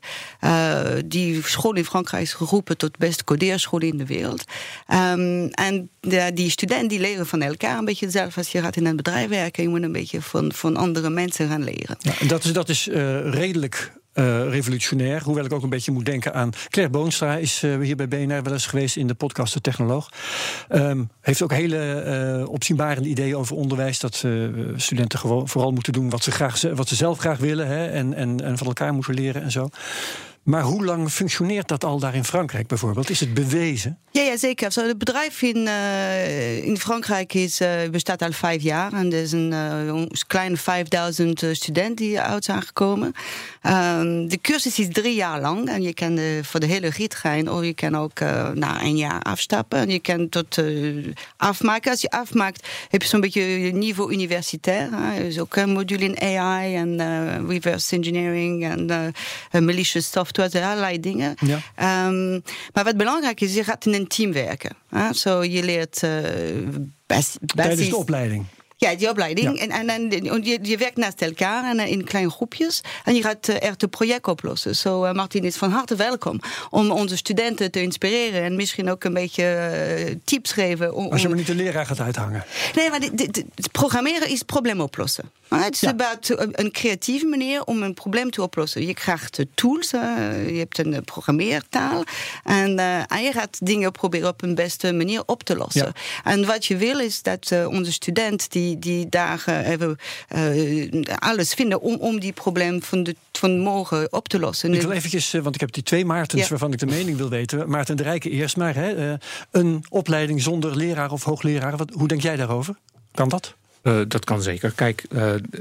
die 1.05 1.43
school 1.43 1.75
in 1.75 1.85
Frankrijk 1.85 2.23
is 2.23 2.33
geroepen 2.33 2.77
tot 2.77 2.99
beste 2.99 3.25
codeerschool 3.25 3.81
in 3.81 3.97
de 3.97 4.07
wereld. 4.07 4.45
Um, 4.89 5.49
en 5.49 5.91
de, 6.01 6.31
die 6.35 6.51
studenten 6.51 6.89
die 6.89 7.01
leren 7.01 7.27
van 7.27 7.43
elkaar 7.43 7.79
een 7.79 7.85
beetje 7.85 8.11
zelf. 8.11 8.37
Als 8.37 8.53
je 8.53 8.61
gaat 8.61 8.77
in 8.77 8.87
een 8.87 8.97
bedrijf 8.97 9.29
werken, 9.29 9.63
je 9.63 9.69
moet 9.69 9.83
een 9.83 9.93
beetje 9.93 10.23
van, 10.23 10.53
van 10.53 10.77
andere 10.77 11.11
mensen 11.11 11.49
gaan 11.49 11.65
leren. 11.65 11.97
Ja, 11.99 12.27
dat 12.27 12.45
is, 12.45 12.53
dat 12.53 12.69
is 12.69 12.89
uh, 12.89 12.95
redelijk 13.33 13.93
uh, 14.15 14.49
revolutionair. 14.49 15.23
Hoewel 15.23 15.45
ik 15.45 15.53
ook 15.53 15.63
een 15.63 15.69
beetje 15.69 15.93
moet 15.93 16.05
denken 16.05 16.35
aan. 16.35 16.51
Claire 16.69 16.93
Boonstra 16.93 17.37
is 17.37 17.63
uh, 17.63 17.81
hier 17.81 17.97
bij 17.97 18.09
BNR 18.09 18.43
wel 18.43 18.53
eens 18.53 18.67
geweest 18.67 18.97
in 18.97 19.07
de 19.07 19.15
podcast 19.15 19.55
De 19.55 19.61
Technoloog. 19.61 20.11
Um, 20.69 21.11
heeft 21.21 21.43
ook 21.43 21.53
hele 21.53 22.05
uh, 22.41 22.49
opzienbarende 22.49 23.09
ideeën 23.09 23.37
over 23.37 23.57
onderwijs. 23.57 23.99
Dat 23.99 24.25
studenten 24.77 25.19
gewoon 25.19 25.49
vooral 25.49 25.71
moeten 25.71 25.93
doen 25.93 26.11
wat 26.11 26.23
ze, 26.23 26.31
graag, 26.31 26.63
wat 26.75 26.89
ze 26.89 26.95
zelf 26.95 27.19
graag 27.19 27.39
willen. 27.39 27.67
Hè, 27.67 27.87
en, 27.87 28.15
en, 28.15 28.45
en 28.45 28.59
van 28.59 28.67
elkaar 28.67 28.95
moeten 28.95 29.15
leren 29.15 29.43
en 29.43 29.51
zo. 29.51 29.69
Maar 30.43 30.63
hoe 30.63 30.85
lang 30.85 31.11
functioneert 31.11 31.69
dat 31.69 31.85
al 31.85 31.99
daar 31.99 32.15
in 32.15 32.25
Frankrijk 32.25 32.67
bijvoorbeeld? 32.67 33.11
Is 33.11 33.21
het 33.21 33.35
bewezen? 33.35 33.99
Ja, 34.13 34.23
ja 34.23 34.37
zeker. 34.37 34.73
Het 34.75 34.99
bedrijf 34.99 35.43
in, 35.43 35.57
uh, 35.57 36.65
in 36.65 36.79
Frankrijk 36.79 37.35
is, 37.35 37.61
uh, 37.61 37.69
bestaat 37.91 38.23
al 38.23 38.33
vijf 38.33 38.63
jaar. 38.63 38.93
En 38.93 39.13
er 39.13 39.27
zijn 39.27 39.53
uh, 39.53 40.03
kleine 40.27 40.57
5000 40.57 41.45
studenten 41.53 41.97
die 41.97 42.21
uit 42.21 42.45
zijn 42.45 42.63
gekomen. 42.63 43.13
Um, 43.63 44.29
de 44.29 44.39
cursus 44.41 44.79
is 44.79 44.89
drie 44.93 45.15
jaar 45.15 45.41
lang. 45.41 45.69
En 45.69 45.83
je 45.83 45.95
kan 45.95 46.19
voor 46.43 46.61
de 46.61 46.67
hele 46.67 46.89
rit 46.89 47.15
gaan. 47.15 47.49
Of 47.49 47.65
je 47.65 47.75
kan 47.75 47.97
ook 47.97 48.21
na 48.55 48.83
een 48.83 48.97
jaar 48.97 49.23
afstappen. 49.23 49.79
En 49.79 49.91
je 49.91 50.01
kan 50.01 50.29
tot 50.29 50.59
afmaken. 51.37 51.91
Als 51.91 52.01
je 52.01 52.11
afmaakt, 52.11 52.69
heb 52.89 53.03
je 53.03 53.09
zo'n 53.09 53.21
beetje 53.21 53.43
niveau 53.73 54.13
universitair. 54.13 54.93
Er 54.93 55.25
is 55.25 55.39
ook 55.39 55.57
een 55.57 55.71
module 55.71 56.05
in 56.05 56.39
AI 56.39 56.75
en 56.75 57.47
reverse 57.49 57.97
engineering 57.97 58.65
en 59.51 59.65
malicious 59.65 60.11
software, 60.11 60.30
allerlei 60.39 61.01
dingen. 61.01 61.35
Ja. 61.41 62.07
Um, 62.07 62.43
maar 62.73 62.85
wat 62.85 62.97
belangrijk 62.97 63.41
is, 63.41 63.55
je 63.55 63.65
gaat 63.65 63.87
in 63.87 63.95
een 63.95 64.07
team 64.07 64.33
werken. 64.33 64.77
Zo, 64.91 65.13
so 65.13 65.43
je 65.43 65.63
leert 65.63 66.03
uh, 66.03 66.11
bas 67.07 67.37
Tijdens 67.47 67.89
de 67.89 67.97
opleiding. 67.97 68.45
Ja, 68.81 68.95
die 68.95 69.09
opleiding. 69.09 69.59
Ja. 69.59 69.69
En, 69.69 69.89
en, 69.89 70.11
en 70.11 70.45
je, 70.45 70.59
je, 70.63 70.77
werkt 70.77 70.97
naast 70.97 71.23
elkaar 71.23 71.65
en 71.65 71.89
in 71.89 72.05
kleine 72.05 72.31
groepjes. 72.31 72.81
En 73.05 73.15
je 73.15 73.23
gaat 73.23 73.49
uh, 73.49 73.63
echt 73.63 73.83
een 73.83 73.89
project 73.89 74.29
oplossen. 74.29 74.77
Zo, 74.77 74.89
so, 74.89 75.05
uh, 75.05 75.13
Martin 75.13 75.45
is 75.45 75.57
van 75.57 75.71
harte 75.71 75.97
welkom 75.97 76.41
om 76.71 76.91
onze 76.91 77.17
studenten 77.17 77.71
te 77.71 77.83
inspireren. 77.83 78.43
En 78.43 78.57
misschien 78.57 78.91
ook 78.91 79.05
een 79.05 79.15
beetje 79.15 80.19
tips 80.25 80.53
geven. 80.53 80.95
Om, 80.95 81.13
Als 81.13 81.23
je 81.23 81.29
maar 81.29 81.37
niet 81.37 81.47
de 81.47 81.55
leraar 81.55 81.87
gaat 81.87 82.01
uithangen. 82.01 82.45
Nee, 82.75 82.91
maar 82.91 83.01
programmeren 83.73 84.29
is 84.29 84.43
probleem 84.43 84.81
oplossen. 84.81 85.31
Het 85.49 85.75
is 85.75 85.81
ja. 85.81 85.91
about 85.91 86.35
een 86.53 86.73
creatieve 86.73 87.27
manier 87.27 87.65
om 87.65 87.83
een 87.83 87.95
probleem 87.95 88.31
te 88.31 88.43
oplossen. 88.43 88.87
Je 88.87 88.95
krijgt 88.95 89.45
tools, 89.55 89.91
je 89.91 90.55
hebt 90.59 90.79
een 90.79 91.05
programmeertaal. 91.05 92.05
En, 92.45 92.79
en, 93.09 93.23
je 93.23 93.33
gaat 93.33 93.67
dingen 93.67 93.93
proberen 93.93 94.29
op 94.29 94.43
een 94.43 94.55
beste 94.55 94.93
manier 94.93 95.23
op 95.27 95.43
te 95.43 95.57
lossen. 95.57 95.93
Ja. 95.95 96.31
En 96.31 96.47
wat 96.47 96.67
je 96.67 96.77
wil 96.77 96.99
is 96.99 97.23
dat 97.23 97.53
onze 97.67 97.93
student 97.93 98.51
die 98.53 98.70
die, 98.79 99.09
dagen 99.09 99.65
even 99.65 99.97
uh, 100.37 101.03
alles 101.19 101.55
vinden 101.55 101.81
om, 101.81 101.97
om 101.97 102.21
die 102.21 102.33
probleem 102.33 102.83
van, 102.83 103.03
de, 103.03 103.17
van 103.33 103.59
morgen 103.59 104.13
op 104.13 104.29
te 104.29 104.39
lossen. 104.39 104.75
Ik 104.75 104.81
wil 104.81 104.91
eventjes, 104.91 105.33
want 105.33 105.55
ik 105.55 105.61
heb 105.61 105.73
die 105.73 105.83
twee 105.83 106.05
Maartens 106.05 106.43
ja. 106.43 106.49
waarvan 106.49 106.73
ik 106.73 106.79
de 106.79 106.87
mening 106.87 107.17
wil 107.17 107.29
weten. 107.29 107.71
Maarten 107.71 107.97
de 107.97 108.03
Rijke 108.03 108.31
eerst 108.31 108.57
maar. 108.57 108.75
Hè, 108.75 109.11
uh, 109.11 109.19
een 109.51 109.85
opleiding 109.89 110.43
zonder 110.43 110.77
leraar 110.77 111.13
of 111.13 111.25
hoogleraar. 111.25 111.77
Wat, 111.77 111.91
hoe 111.93 112.09
denk 112.09 112.21
jij 112.21 112.37
daarover? 112.37 112.75
Kan 113.15 113.29
dat? 113.29 113.55
Uh, 113.83 114.01
dat 114.09 114.25
kan 114.25 114.43
zeker. 114.43 114.73
Kijk, 114.73 115.05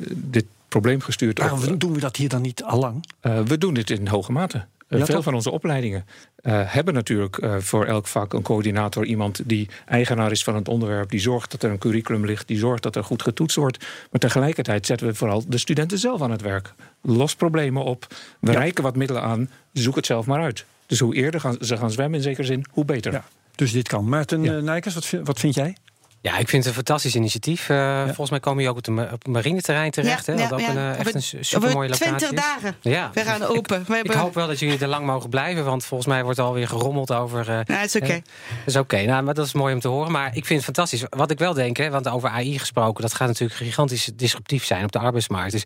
dit 0.10 0.46
probleemgestuurd. 0.68 1.40
Waarom 1.40 1.64
op, 1.64 1.80
doen 1.80 1.94
we 1.94 2.00
dat 2.00 2.16
hier 2.16 2.30
dan 2.30 2.42
niet 2.42 2.64
allang? 2.64 3.06
Uh, 3.22 3.40
we 3.42 3.58
doen 3.58 3.74
dit 3.74 3.90
in 3.90 4.08
hoge 4.08 4.32
mate. 4.32 4.66
Ja, 4.98 5.06
veel 5.06 5.24
van 5.24 5.34
onze 5.34 5.52
opleidingen 5.52 6.06
uh, 6.42 6.62
hebben 6.66 6.94
natuurlijk 6.94 7.38
uh, 7.38 7.56
voor 7.58 7.86
elk 7.86 8.08
vak 8.08 8.34
een 8.34 8.42
coördinator, 8.42 9.06
iemand 9.06 9.42
die 9.46 9.70
eigenaar 9.86 10.32
is 10.32 10.44
van 10.44 10.56
het 10.56 10.68
onderwerp, 10.68 11.10
die 11.10 11.20
zorgt 11.20 11.52
dat 11.52 11.64
er 11.64 11.72
een 11.72 11.78
curriculum 11.78 12.26
ligt, 12.26 12.48
die 12.48 12.58
zorgt 12.58 12.84
dat 12.84 12.96
er 12.96 13.04
goed 13.04 13.22
getoetst 13.22 13.56
wordt. 13.56 13.86
Maar 14.12 14.20
tegelijkertijd 14.20 14.86
zetten 14.86 15.08
we 15.08 15.14
vooral 15.14 15.44
de 15.48 15.58
studenten 15.58 15.98
zelf 15.98 16.22
aan 16.22 16.32
het 16.32 16.42
werk. 16.42 16.74
Los 17.02 17.36
problemen 17.36 17.84
op, 17.84 18.08
we 18.40 18.52
ja. 18.52 18.60
reiken 18.60 18.84
wat 18.84 18.96
middelen 18.96 19.24
aan, 19.24 19.50
zoek 19.74 19.96
het 19.96 20.06
zelf 20.06 20.26
maar 20.26 20.42
uit. 20.42 20.66
Dus 20.86 21.00
hoe 21.00 21.16
eerder 21.16 21.40
gaan, 21.40 21.58
ze 21.62 21.78
gaan 21.78 21.92
zwemmen 21.92 22.18
in 22.18 22.24
zekere 22.24 22.48
zin, 22.48 22.66
hoe 22.72 22.86
beter. 22.86 23.12
Ja, 23.12 23.24
dus 23.56 23.72
dit 23.72 23.88
kan. 23.88 24.10
Maarten 24.10 24.44
ja. 24.44 24.60
Nijkers, 24.60 24.94
wat, 24.94 25.10
wat 25.24 25.40
vind 25.40 25.56
jij? 25.56 25.76
Ja, 26.22 26.38
ik 26.38 26.50
vind 26.50 26.52
het 26.52 26.66
een 26.66 26.74
fantastisch 26.74 27.16
initiatief. 27.16 27.70
Uh, 27.70 27.78
ja. 27.78 28.06
Volgens 28.06 28.30
mij 28.30 28.40
komen 28.40 28.64
je 28.64 28.70
ook 28.70 28.78
op, 28.78 28.84
de, 28.84 28.92
op 28.92 29.10
het 29.12 29.28
marineterrein 29.28 29.92
terecht. 29.92 30.26
Ja, 30.26 30.34
hè? 30.34 30.40
Dat 30.40 30.50
ja, 30.50 30.56
ook 30.56 30.76
een, 30.76 30.82
uh, 30.82 31.00
echt 31.00 31.14
een 31.14 31.46
super 31.46 31.72
mooie 31.72 31.90
locatie. 31.90 32.16
20 32.16 32.32
dagen. 32.32 32.76
Ja. 32.82 33.12
We 33.14 33.22
gaan 33.22 33.44
open. 33.44 33.82
Ik, 33.82 33.88
we 33.88 33.94
hebben... 33.96 34.14
ik, 34.14 34.20
hoop 34.20 34.34
wel 34.34 34.48
dat 34.48 34.60
jullie 34.60 34.80
er 34.80 34.88
lang 34.88 35.06
mogen 35.06 35.30
blijven. 35.30 35.66
Want 35.66 35.86
volgens 35.86 36.10
mij 36.10 36.24
wordt 36.24 36.40
er 36.40 36.46
alweer 36.46 36.68
gerommeld 36.68 37.14
over. 37.14 37.50
Uh, 37.50 37.60
nou, 37.66 37.84
is 37.84 37.96
oké. 37.96 38.06
Okay. 38.06 38.24
Dat 38.50 38.66
is 38.66 38.76
oké. 38.76 38.96
Okay. 38.96 39.06
Nou, 39.06 39.24
maar 39.24 39.34
dat 39.34 39.46
is 39.46 39.54
mooi 39.54 39.74
om 39.74 39.80
te 39.80 39.88
horen. 39.88 40.12
Maar 40.12 40.28
ik 40.28 40.46
vind 40.46 40.50
het 40.50 40.64
fantastisch. 40.64 41.04
Wat 41.10 41.32
ik 41.32 41.40
wel 41.40 41.54
denk, 41.54 41.78
hè, 41.78 41.90
want 41.90 42.08
over 42.08 42.30
AI 42.30 42.60
gesproken, 42.60 43.02
dat 43.02 43.14
gaat 43.14 43.28
natuurlijk 43.28 43.60
gigantisch 43.60 44.10
disruptief 44.16 44.66
zijn 44.66 44.84
op 44.84 44.92
de 44.92 45.00
arbeidsmarkt. 45.00 45.52
Dus 45.52 45.64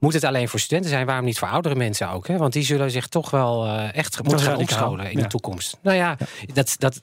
moet 0.00 0.12
het 0.12 0.24
alleen 0.24 0.48
voor 0.48 0.60
studenten 0.60 0.90
zijn? 0.90 1.06
Waarom 1.06 1.24
niet 1.24 1.38
voor 1.38 1.48
oudere 1.48 1.74
mensen 1.74 2.10
ook? 2.10 2.26
Hè? 2.26 2.36
Want 2.36 2.52
die 2.52 2.62
zullen 2.62 2.90
zich 2.90 3.06
toch 3.06 3.30
wel 3.30 3.66
uh, 3.66 3.94
echt 3.96 4.22
moeten 4.22 4.46
gaan 4.46 4.56
omscholen 4.56 5.10
in 5.10 5.16
ja. 5.16 5.22
de 5.22 5.28
toekomst. 5.28 5.78
Nou 5.82 5.96
ja, 5.96 6.16
ja, 6.18 6.26
Dat, 6.54 6.74
dat, 6.78 7.00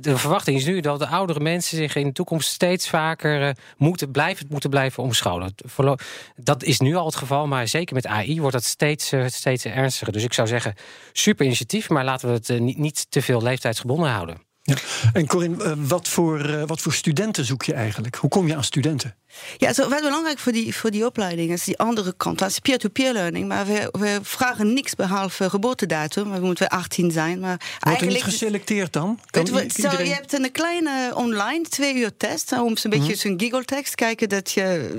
de 0.00 0.18
verwachting 0.18 0.56
is 0.56 0.64
nu 0.64 0.80
dat 0.80 0.98
de 0.98 1.06
oudere 1.06 1.40
mensen 1.40 1.76
zich 1.76 1.96
in 1.96 2.06
de 2.06 2.12
toekomst 2.12 2.48
steeds 2.48 2.88
vaker 2.88 3.42
uh, 3.42 3.50
moeten, 3.76 4.10
blijven, 4.10 4.46
moeten 4.48 4.70
blijven 4.70 5.02
omscholen. 5.02 5.54
Dat 6.36 6.62
is 6.62 6.80
nu 6.80 6.94
al 6.94 7.06
het 7.06 7.16
geval, 7.16 7.46
maar 7.46 7.68
zeker 7.68 7.94
met 7.94 8.06
AI 8.06 8.40
wordt 8.40 8.54
dat 8.54 8.64
steeds, 8.64 9.12
uh, 9.12 9.26
steeds 9.26 9.64
ernstiger. 9.64 10.12
Dus 10.12 10.24
ik 10.24 10.32
zou 10.32 10.48
zeggen, 10.48 10.74
super 11.12 11.44
initiatief, 11.44 11.88
maar 11.88 12.04
laten 12.04 12.28
we 12.28 12.34
het 12.34 12.60
niet, 12.60 12.78
niet 12.78 13.06
te 13.08 13.22
veel 13.22 13.42
leeftijdsgebonden 13.42 14.10
houden. 14.10 14.44
Ja. 14.62 14.74
En 15.12 15.26
Corinne, 15.26 15.86
wat 15.86 16.08
voor, 16.08 16.66
wat 16.66 16.80
voor 16.80 16.92
studenten 16.92 17.44
zoek 17.44 17.62
je 17.62 17.74
eigenlijk? 17.74 18.16
Hoe 18.16 18.30
kom 18.30 18.46
je 18.46 18.56
aan 18.56 18.64
studenten? 18.64 19.14
Ja, 19.56 19.72
zo, 19.72 19.88
wat 19.88 20.00
belangrijk 20.00 20.38
voor 20.38 20.52
die, 20.52 20.74
voor 20.74 20.90
die 20.90 21.06
opleiding 21.06 21.52
is 21.52 21.64
die 21.64 21.78
andere 21.78 22.14
kant. 22.16 22.38
Dat 22.38 22.50
is 22.50 22.58
peer-to-peer 22.58 23.12
learning. 23.12 23.48
Maar 23.48 23.66
we, 23.66 23.88
we 23.92 24.18
vragen 24.22 24.72
niks 24.72 24.94
behalve 24.94 25.50
geboortedatum. 25.50 26.32
We 26.32 26.40
moeten 26.40 26.68
18 26.68 27.10
zijn. 27.10 27.40
Maar 27.40 27.56
Wordt 27.56 27.84
eigenlijk 27.84 28.16
er 28.16 28.24
niet 28.24 28.34
geselecteerd 28.34 28.92
dan? 28.92 29.20
Kan 29.30 29.46
zo, 29.46 30.02
je 30.02 30.14
hebt 30.14 30.32
een 30.32 30.52
kleine 30.52 31.12
online 31.14 31.64
twee 31.68 31.94
uur 31.94 32.16
test. 32.16 32.52
Om 32.52 32.76
een 32.82 32.90
beetje 32.90 33.04
mm 33.08 33.14
zo'n 33.16 33.40
giggle 33.40 33.64
tekst 33.64 33.94
kijken 33.94 34.28
dat 34.28 34.50
je 34.50 34.90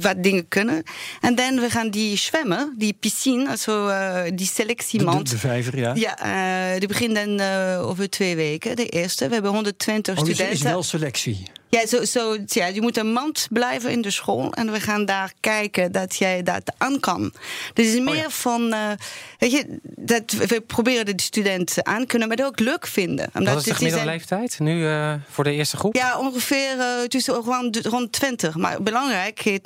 wat 0.00 0.22
dingen 0.22 0.48
kunnen. 0.48 0.82
En 1.20 1.34
dan 1.34 1.60
we 1.60 1.70
gaan 1.70 1.90
die 1.90 2.16
zwemmen, 2.16 2.74
die 2.78 2.92
piscine, 3.00 3.48
also, 3.48 3.88
uh, 3.88 4.22
die 4.34 4.46
selectiemand. 4.46 5.18
De, 5.18 5.24
de, 5.24 5.30
de, 5.30 5.38
vijver, 5.38 5.78
ja. 5.78 5.94
Ja, 5.94 6.72
uh, 6.72 6.78
die 6.78 6.88
begint 6.88 7.14
dan 7.14 7.40
uh, 7.40 7.88
over 7.88 8.10
twee 8.10 8.36
weken. 8.36 8.76
De 8.76 8.88
eerste. 8.88 9.26
We 9.26 9.32
hebben 9.32 9.52
120 9.52 10.18
oh, 10.18 10.24
dus 10.24 10.34
studenten. 10.34 10.58
is 10.58 10.62
wel 10.62 10.82
selectie. 10.82 11.46
Ja, 11.68 11.86
zo, 11.86 12.04
zo, 12.04 12.36
ja, 12.46 12.66
je 12.66 12.80
moet 12.80 12.96
een 12.96 13.12
mand 13.12 13.46
blijven 13.50 13.90
in 13.90 14.00
de 14.02 14.10
school. 14.10 14.52
En 14.52 14.72
we 14.72 14.80
gaan 14.80 15.04
daar 15.04 15.32
kijken 15.40 15.92
dat 15.92 16.16
jij 16.16 16.42
dat 16.42 16.72
aan 16.78 17.00
kan. 17.00 17.32
Dus 17.74 17.86
het 17.86 17.94
is 17.94 18.00
meer 18.00 18.08
oh 18.08 18.14
ja. 18.14 18.30
van. 18.30 18.74
Uh, 18.74 18.90
weet 19.38 19.50
je, 19.50 19.78
dat 19.82 20.32
we 20.32 20.60
proberen 20.60 21.06
de 21.06 21.22
studenten 21.22 21.86
aan 21.86 22.06
kunnen, 22.06 22.28
maar 22.28 22.36
dat 22.36 22.46
ook 22.46 22.60
leuk 22.60 22.86
vinden. 22.86 23.30
Omdat 23.34 23.54
Wat 23.54 23.62
is 23.62 23.68
de 23.68 23.74
gemiddelde 23.74 24.06
leeftijd 24.06 24.58
nu 24.58 24.80
uh, 24.80 25.14
voor 25.28 25.44
de 25.44 25.52
eerste 25.52 25.76
groep? 25.76 25.94
Ja, 25.94 26.18
ongeveer 26.18 26.76
uh, 26.76 27.02
tussen 27.02 27.34
rond, 27.34 27.86
rond 27.86 28.12
20. 28.12 28.54
Maar 28.54 28.82
belangrijk, 28.82 29.58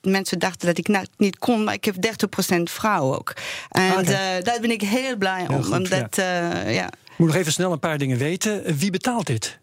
mensen 0.00 0.38
dachten 0.38 0.66
dat 0.66 0.78
ik 0.78 0.88
nou 0.88 1.06
niet 1.16 1.38
kon, 1.38 1.64
maar 1.64 1.74
ik 1.74 1.84
heb 1.84 1.94
30% 1.94 2.62
vrouw 2.62 3.14
ook. 3.14 3.32
En 3.70 3.92
okay. 3.92 4.42
daar 4.42 4.60
ben 4.60 4.70
ik 4.70 4.82
heel 4.82 5.16
blij 5.16 5.46
om. 5.48 5.62
Goed, 5.62 5.76
omdat, 5.76 6.16
ja. 6.16 6.68
ja. 6.68 6.86
Ik 6.86 7.20
moet 7.20 7.28
nog 7.28 7.36
even 7.36 7.52
snel 7.52 7.72
een 7.72 7.78
paar 7.78 7.98
dingen 7.98 8.18
weten. 8.18 8.76
Wie 8.76 8.90
betaalt 8.90 9.26
dit? 9.26 9.58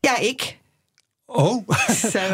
Ja, 0.00 0.18
ik. 0.18 0.56
Oh, 1.30 1.66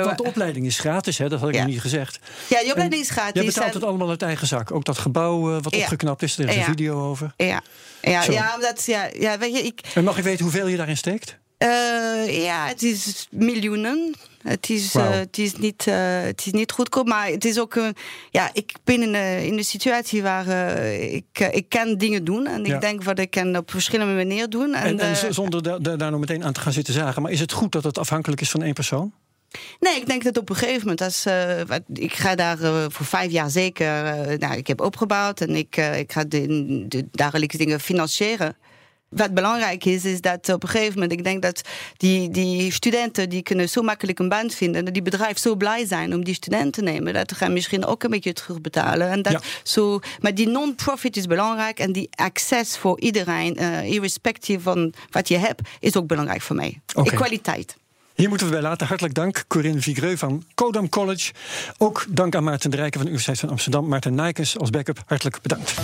want 0.05 0.19
de 0.19 0.25
opleiding 0.25 0.67
is 0.67 0.79
gratis, 0.79 1.19
hè? 1.19 1.29
dat 1.29 1.41
had 1.41 1.49
ik 1.49 1.55
ja. 1.55 1.61
nog 1.61 1.71
niet 1.71 1.81
gezegd. 1.81 2.19
Ja, 2.49 2.61
die 2.61 2.71
opleiding 2.71 3.03
is 3.03 3.11
gratis. 3.11 3.41
Je 3.41 3.47
betaalt 3.47 3.75
het 3.75 3.85
allemaal 3.85 4.09
uit 4.09 4.23
eigen 4.23 4.47
zak. 4.47 4.71
Ook 4.71 4.85
dat 4.85 4.99
gebouw 4.99 5.57
uh, 5.57 5.63
wat 5.63 5.75
ja. 5.75 5.81
opgeknapt 5.81 6.23
is, 6.23 6.39
er 6.39 6.49
is 6.49 6.55
ja. 6.55 6.61
een 6.61 6.67
video 6.67 7.09
over. 7.11 7.35
Ja, 7.37 7.63
ja, 8.01 8.23
ja, 8.31 8.57
dat, 8.59 8.85
ja, 8.85 9.09
ja 9.19 9.39
weet 9.39 9.57
je, 9.57 9.63
ik... 9.63 9.81
En 9.95 10.05
mag 10.05 10.19
ik 10.19 10.25
weten 10.25 10.43
hoeveel 10.43 10.67
je 10.67 10.77
daarin 10.77 10.97
steekt? 10.97 11.39
Uh, 11.59 12.45
ja, 12.45 12.67
het 12.67 12.83
is 12.83 13.27
miljoenen. 13.31 14.15
Het 14.45 14.71
is, 14.71 14.93
wow. 14.93 15.05
uh, 15.05 15.11
het 15.11 15.39
is, 15.39 15.57
niet, 15.57 15.87
uh, 15.87 15.95
het 16.23 16.47
is 16.47 16.53
niet 16.53 16.73
goedkoop, 16.73 17.07
maar 17.07 17.27
het 17.27 17.45
is 17.45 17.59
ook. 17.59 17.79
ja, 18.31 18.51
ik 18.53 18.73
ben 18.85 19.03
in 19.03 19.15
een, 19.15 19.45
in 19.45 19.59
een 19.59 19.65
situatie 19.65 20.23
waar 20.23 20.49
ik, 20.95 21.49
ik 21.53 21.69
kan 21.69 21.97
dingen 21.97 22.25
doen. 22.25 22.47
En 22.47 22.65
ja. 22.65 22.75
ik 22.75 22.81
denk 22.81 23.03
wat 23.03 23.19
ik 23.19 23.31
kan 23.31 23.57
op 23.57 23.71
verschillende 23.71 24.15
manieren 24.15 24.51
doen. 24.51 24.75
En, 24.75 24.99
en, 24.99 25.21
en 25.23 25.35
zonder 25.35 25.63
da, 25.63 25.79
da, 25.79 25.97
daar 25.97 26.11
nog 26.11 26.21
meteen 26.21 26.45
aan 26.45 26.53
te 26.53 26.61
gaan 26.61 26.73
zitten 26.73 26.95
zagen. 26.95 27.23
Maar 27.23 27.33
is 27.33 27.41
het 27.41 27.53
goed 27.53 27.73
dat 27.73 27.85
het 27.85 27.99
afhankelijk 27.99 28.41
is 28.41 28.51
van 28.51 28.63
één 28.63 28.75
persoon? 28.75 29.13
Nee, 29.81 29.97
ik 29.97 30.07
denk 30.07 30.23
dat 30.25 30.39
op 30.39 30.51
een 30.51 30.57
gegeven 30.57 30.81
moment, 30.81 31.01
als, 31.01 31.27
uh, 31.27 31.61
ik 31.93 32.13
ga 32.13 32.35
daar 32.35 32.61
uh, 32.61 32.85
voor 32.89 33.07
vijf 33.07 33.31
jaar 33.31 33.51
zeker, 33.51 33.87
uh, 33.87 34.39
nou, 34.39 34.57
ik 34.57 34.67
heb 34.67 34.81
opgebouwd 34.81 35.41
en 35.41 35.57
ik, 35.57 35.77
ik 35.77 36.13
ga 36.13 36.25
de, 36.25 36.85
de 36.89 37.07
dagelijkse 37.11 37.59
dingen 37.59 37.81
financieren. 37.81 38.57
Wat 39.15 39.35
belangrijk 39.35 39.85
is, 39.85 40.05
is 40.05 40.21
dat 40.21 40.49
op 40.49 40.63
een 40.63 40.69
gegeven 40.69 40.93
moment, 40.93 41.13
ik 41.13 41.25
denk 41.25 41.43
dat 41.43 41.61
die, 41.97 42.31
die 42.31 42.73
studenten 42.73 43.29
die 43.29 43.43
kunnen 43.43 43.69
zo 43.69 43.83
makkelijk 43.83 44.19
een 44.19 44.29
baan 44.29 44.51
vinden, 44.51 44.85
dat 44.85 44.95
die 44.95 45.03
bedrijven 45.03 45.41
zo 45.41 45.55
blij 45.55 45.87
zijn 45.87 46.15
om 46.15 46.25
die 46.25 46.35
studenten 46.35 46.73
te 46.73 46.83
nemen, 46.83 47.13
dat 47.13 47.33
gaan 47.33 47.53
misschien 47.53 47.85
ook 47.85 48.03
een 48.03 48.11
beetje 48.11 48.33
terugbetalen. 48.33 49.11
En 49.11 49.23
dat 49.23 49.33
ja. 49.33 49.41
zo, 49.63 50.01
maar 50.21 50.35
die 50.35 50.49
non-profit 50.49 51.17
is 51.17 51.27
belangrijk 51.27 51.79
en 51.79 51.93
die 51.93 52.09
access 52.15 52.79
voor 52.79 53.01
iedereen, 53.01 53.57
irrespectief 53.85 54.63
van 54.63 54.93
wat 55.11 55.29
je 55.29 55.37
hebt, 55.37 55.69
is 55.81 55.97
ook 55.97 56.07
belangrijk 56.07 56.43
voor 56.43 56.57
mij. 56.57 56.81
Okay. 56.95 57.13
Equaliteit. 57.13 57.77
Hier 58.15 58.29
moeten 58.29 58.47
we 58.47 58.53
bij 58.53 58.63
laten. 58.63 58.87
Hartelijk 58.87 59.15
dank, 59.15 59.45
Corinne 59.49 59.81
Vigreux 59.81 60.19
van 60.19 60.45
Codam 60.55 60.89
College. 60.89 61.33
Ook 61.79 62.07
dank 62.09 62.35
aan 62.35 62.45
Maarten 62.45 62.71
de 62.71 62.77
Rijken 62.77 63.01
van 63.01 63.03
de 63.03 63.07
Universiteit 63.07 63.39
van 63.41 63.49
Amsterdam. 63.49 63.89
Maarten 63.89 64.15
Nijkens 64.15 64.59
als 64.59 64.71
backup, 64.71 65.03
hartelijk 65.07 65.39
bedankt. 65.43 65.75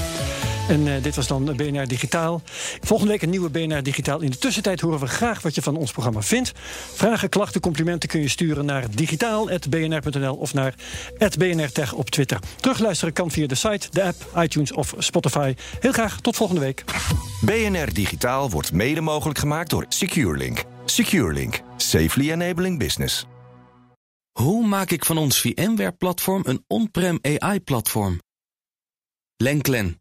En 0.69 0.87
uh, 0.87 1.03
dit 1.03 1.17
was 1.17 1.27
dan 1.27 1.45
BNR 1.57 1.87
Digitaal. 1.87 2.43
Volgende 2.81 3.13
week 3.13 3.23
een 3.23 3.31
nieuwe 3.31 3.51
BNR 3.51 3.83
Digitaal. 3.83 4.21
In 4.21 4.31
de 4.31 4.39
tussentijd 4.39 4.81
horen 4.81 5.01
we 5.01 5.07
graag 5.07 5.43
wat 5.43 5.55
je 5.55 5.63
van 5.63 5.77
ons 5.77 5.93
programma 5.93 6.23
vindt. 6.23 6.53
Vragen, 6.95 7.29
klachten, 7.29 7.61
complimenten 7.61 8.09
kun 8.09 8.21
je 8.21 8.29
sturen 8.29 8.65
naar 8.65 8.85
digitaal.bnr.nl 8.91 10.35
of 10.35 10.55
naar 10.55 10.75
@bnrtech 11.39 11.93
op 11.93 12.11
Twitter. 12.11 12.39
Terugluisteren 12.61 13.15
kan 13.15 13.31
via 13.31 13.47
de 13.47 13.55
site, 13.55 13.89
de 13.91 14.03
app, 14.03 14.17
iTunes 14.37 14.73
of 14.73 14.95
Spotify. 14.99 15.55
Heel 15.81 15.93
graag 15.93 16.21
tot 16.21 16.37
volgende 16.37 16.61
week. 16.61 16.85
BNR 17.41 17.93
Digitaal 17.93 18.51
wordt 18.51 18.73
mede 18.73 19.01
mogelijk 19.01 19.39
gemaakt 19.39 19.71
door 19.71 19.85
SecureLink. 19.89 20.65
SecureLink. 20.85 21.61
Safely 21.77 22.31
enabling 22.31 22.79
business. 22.79 23.27
Hoe 24.33 24.67
maak 24.67 24.91
ik 24.91 25.05
van 25.05 25.19
ons 25.19 25.41
VMware-platform 25.41 26.43
een 26.47 26.65
on-prem 26.67 27.19
AI-platform? 27.23 28.21
Lenklen, 29.37 30.01